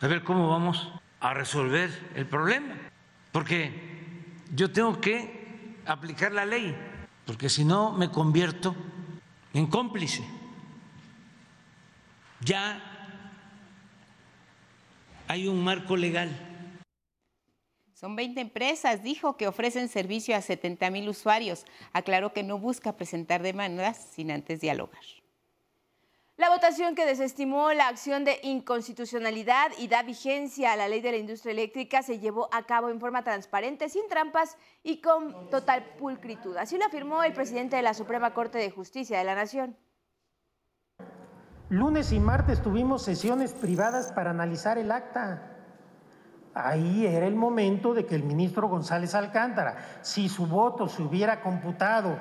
[0.00, 0.90] a ver cómo vamos
[1.20, 2.74] a resolver el problema,
[3.30, 3.93] porque
[4.52, 6.76] yo tengo que aplicar la ley,
[7.26, 8.74] porque si no me convierto
[9.52, 10.24] en cómplice.
[12.40, 12.82] Ya
[15.28, 16.30] hay un marco legal.
[17.94, 21.64] Son 20 empresas, dijo, que ofrecen servicio a 70 mil usuarios.
[21.92, 25.02] Aclaró que no busca presentar demandas sin antes dialogar.
[26.36, 31.12] La votación que desestimó la acción de inconstitucionalidad y da vigencia a la ley de
[31.12, 35.84] la industria eléctrica se llevó a cabo en forma transparente, sin trampas y con total
[35.96, 36.56] pulcritud.
[36.56, 39.76] Así lo afirmó el presidente de la Suprema Corte de Justicia de la Nación.
[41.68, 45.52] Lunes y martes tuvimos sesiones privadas para analizar el acta.
[46.52, 51.40] Ahí era el momento de que el ministro González Alcántara, si su voto se hubiera
[51.40, 52.18] computado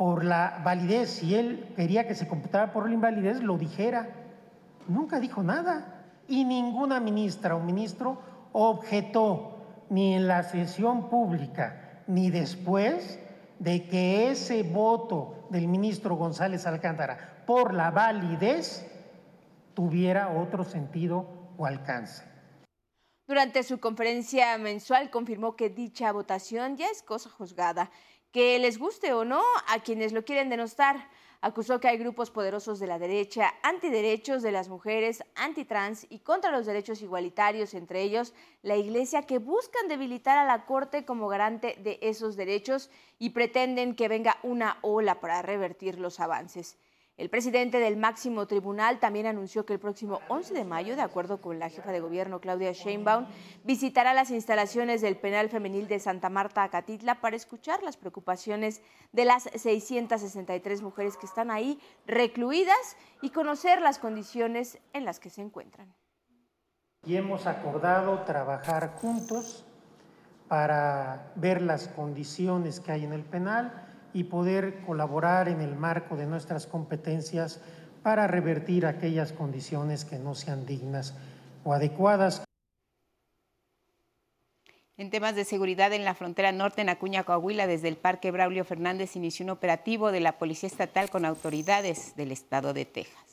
[0.00, 4.08] por la validez, si él quería que se computara por la invalidez, lo dijera.
[4.88, 6.06] Nunca dijo nada.
[6.26, 8.18] Y ninguna ministra o ministro
[8.52, 9.58] objetó
[9.90, 13.18] ni en la sesión pública ni después
[13.58, 18.90] de que ese voto del ministro González Alcántara por la validez
[19.74, 21.26] tuviera otro sentido
[21.58, 22.24] o alcance.
[23.26, 27.90] Durante su conferencia mensual confirmó que dicha votación ya es cosa juzgada
[28.32, 31.08] que les guste o no a quienes lo quieren denostar.
[31.42, 36.50] Acusó que hay grupos poderosos de la derecha, antiderechos de las mujeres, antitrans y contra
[36.50, 41.78] los derechos igualitarios, entre ellos la Iglesia, que buscan debilitar a la Corte como garante
[41.82, 46.76] de esos derechos y pretenden que venga una ola para revertir los avances.
[47.20, 51.38] El presidente del máximo tribunal también anunció que el próximo 11 de mayo, de acuerdo
[51.38, 53.26] con la jefa de gobierno Claudia Sheinbaum,
[53.62, 58.80] visitará las instalaciones del penal femenil de Santa Marta Acatitla para escuchar las preocupaciones
[59.12, 65.28] de las 663 mujeres que están ahí recluidas y conocer las condiciones en las que
[65.28, 65.94] se encuentran.
[67.04, 69.66] Y hemos acordado trabajar juntos
[70.48, 76.16] para ver las condiciones que hay en el penal y poder colaborar en el marco
[76.16, 77.60] de nuestras competencias
[78.02, 81.14] para revertir aquellas condiciones que no sean dignas
[81.64, 82.42] o adecuadas.
[84.96, 88.66] En temas de seguridad en la frontera norte, en Acuña, Coahuila, desde el Parque Braulio
[88.66, 93.29] Fernández inició un operativo de la Policía Estatal con autoridades del estado de Texas.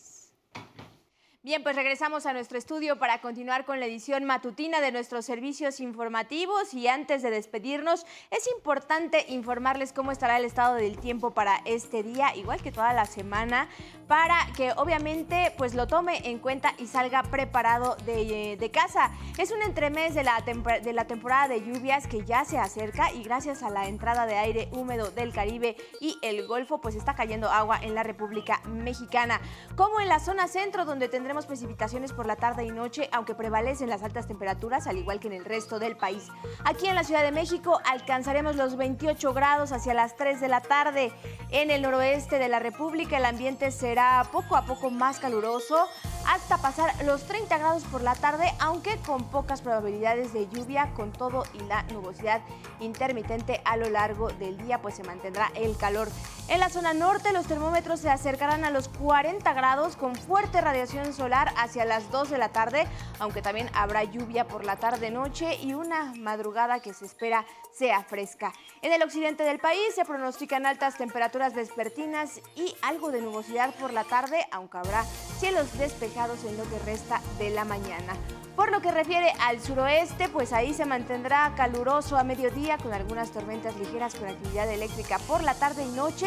[1.48, 5.80] Bien, pues regresamos a nuestro estudio para continuar con la edición matutina de nuestros servicios
[5.80, 11.62] informativos y antes de despedirnos es importante informarles cómo estará el estado del tiempo para
[11.64, 13.70] este día, igual que toda la semana,
[14.10, 19.12] para que obviamente pues lo tome en cuenta y salga preparado de, de casa.
[19.38, 23.24] Es un entremés de la, de la temporada de lluvias que ya se acerca y
[23.24, 27.50] gracias a la entrada de aire húmedo del Caribe y el Golfo pues está cayendo
[27.50, 29.40] agua en la República Mexicana,
[29.78, 33.90] como en la zona centro donde tendremos precipitaciones por la tarde y noche, aunque prevalecen
[33.90, 36.28] las altas temperaturas, al igual que en el resto del país.
[36.66, 40.62] Aquí en la Ciudad de México alcanzaremos los 28 grados hacia las 3 de la
[40.62, 41.12] tarde.
[41.50, 45.88] En el noroeste de la República el ambiente será poco a poco más caluroso
[46.28, 51.12] hasta pasar los 30 grados por la tarde, aunque con pocas probabilidades de lluvia, con
[51.12, 52.42] todo y la nubosidad
[52.80, 56.10] intermitente a lo largo del día, pues se mantendrá el calor.
[56.50, 61.14] En la zona norte los termómetros se acercarán a los 40 grados con fuerte radiación
[61.14, 62.88] solar hacia las 2 de la tarde,
[63.20, 68.54] aunque también habrá lluvia por la tarde-noche y una madrugada que se espera sea fresca.
[68.82, 73.94] En el occidente del país se pronostican altas temperaturas vespertinas y algo de nubosidad por
[73.94, 75.04] la tarde, aunque habrá
[75.40, 75.78] cielos
[76.18, 78.14] en lo que resta de la mañana.
[78.56, 83.30] Por lo que refiere al suroeste, pues ahí se mantendrá caluroso a mediodía con algunas
[83.30, 86.26] tormentas ligeras con actividad eléctrica por la tarde y noche,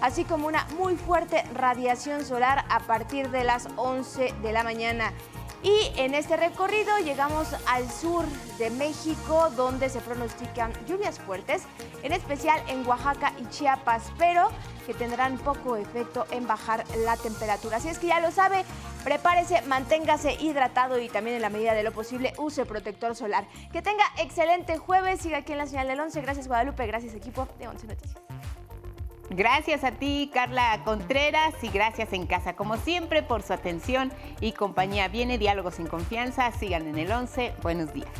[0.00, 5.12] así como una muy fuerte radiación solar a partir de las 11 de la mañana.
[5.62, 8.24] Y en este recorrido llegamos al sur
[8.58, 11.62] de México, donde se pronostican lluvias fuertes,
[12.02, 14.48] en especial en Oaxaca y Chiapas, pero
[14.86, 17.76] que tendrán poco efecto en bajar la temperatura.
[17.76, 18.64] Así es que ya lo sabe,
[19.04, 23.46] prepárese, manténgase hidratado y también en la medida de lo posible use protector solar.
[23.72, 26.20] Que tenga excelente jueves, siga aquí en la señal del 11.
[26.22, 28.31] Gracias Guadalupe, gracias equipo de 11 Noticias.
[29.34, 34.52] Gracias a ti, Carla Contreras, y gracias en casa, como siempre, por su atención y
[34.52, 35.08] compañía.
[35.08, 37.54] Viene Diálogos sin Confianza, sigan en el 11.
[37.62, 38.10] Buenos días.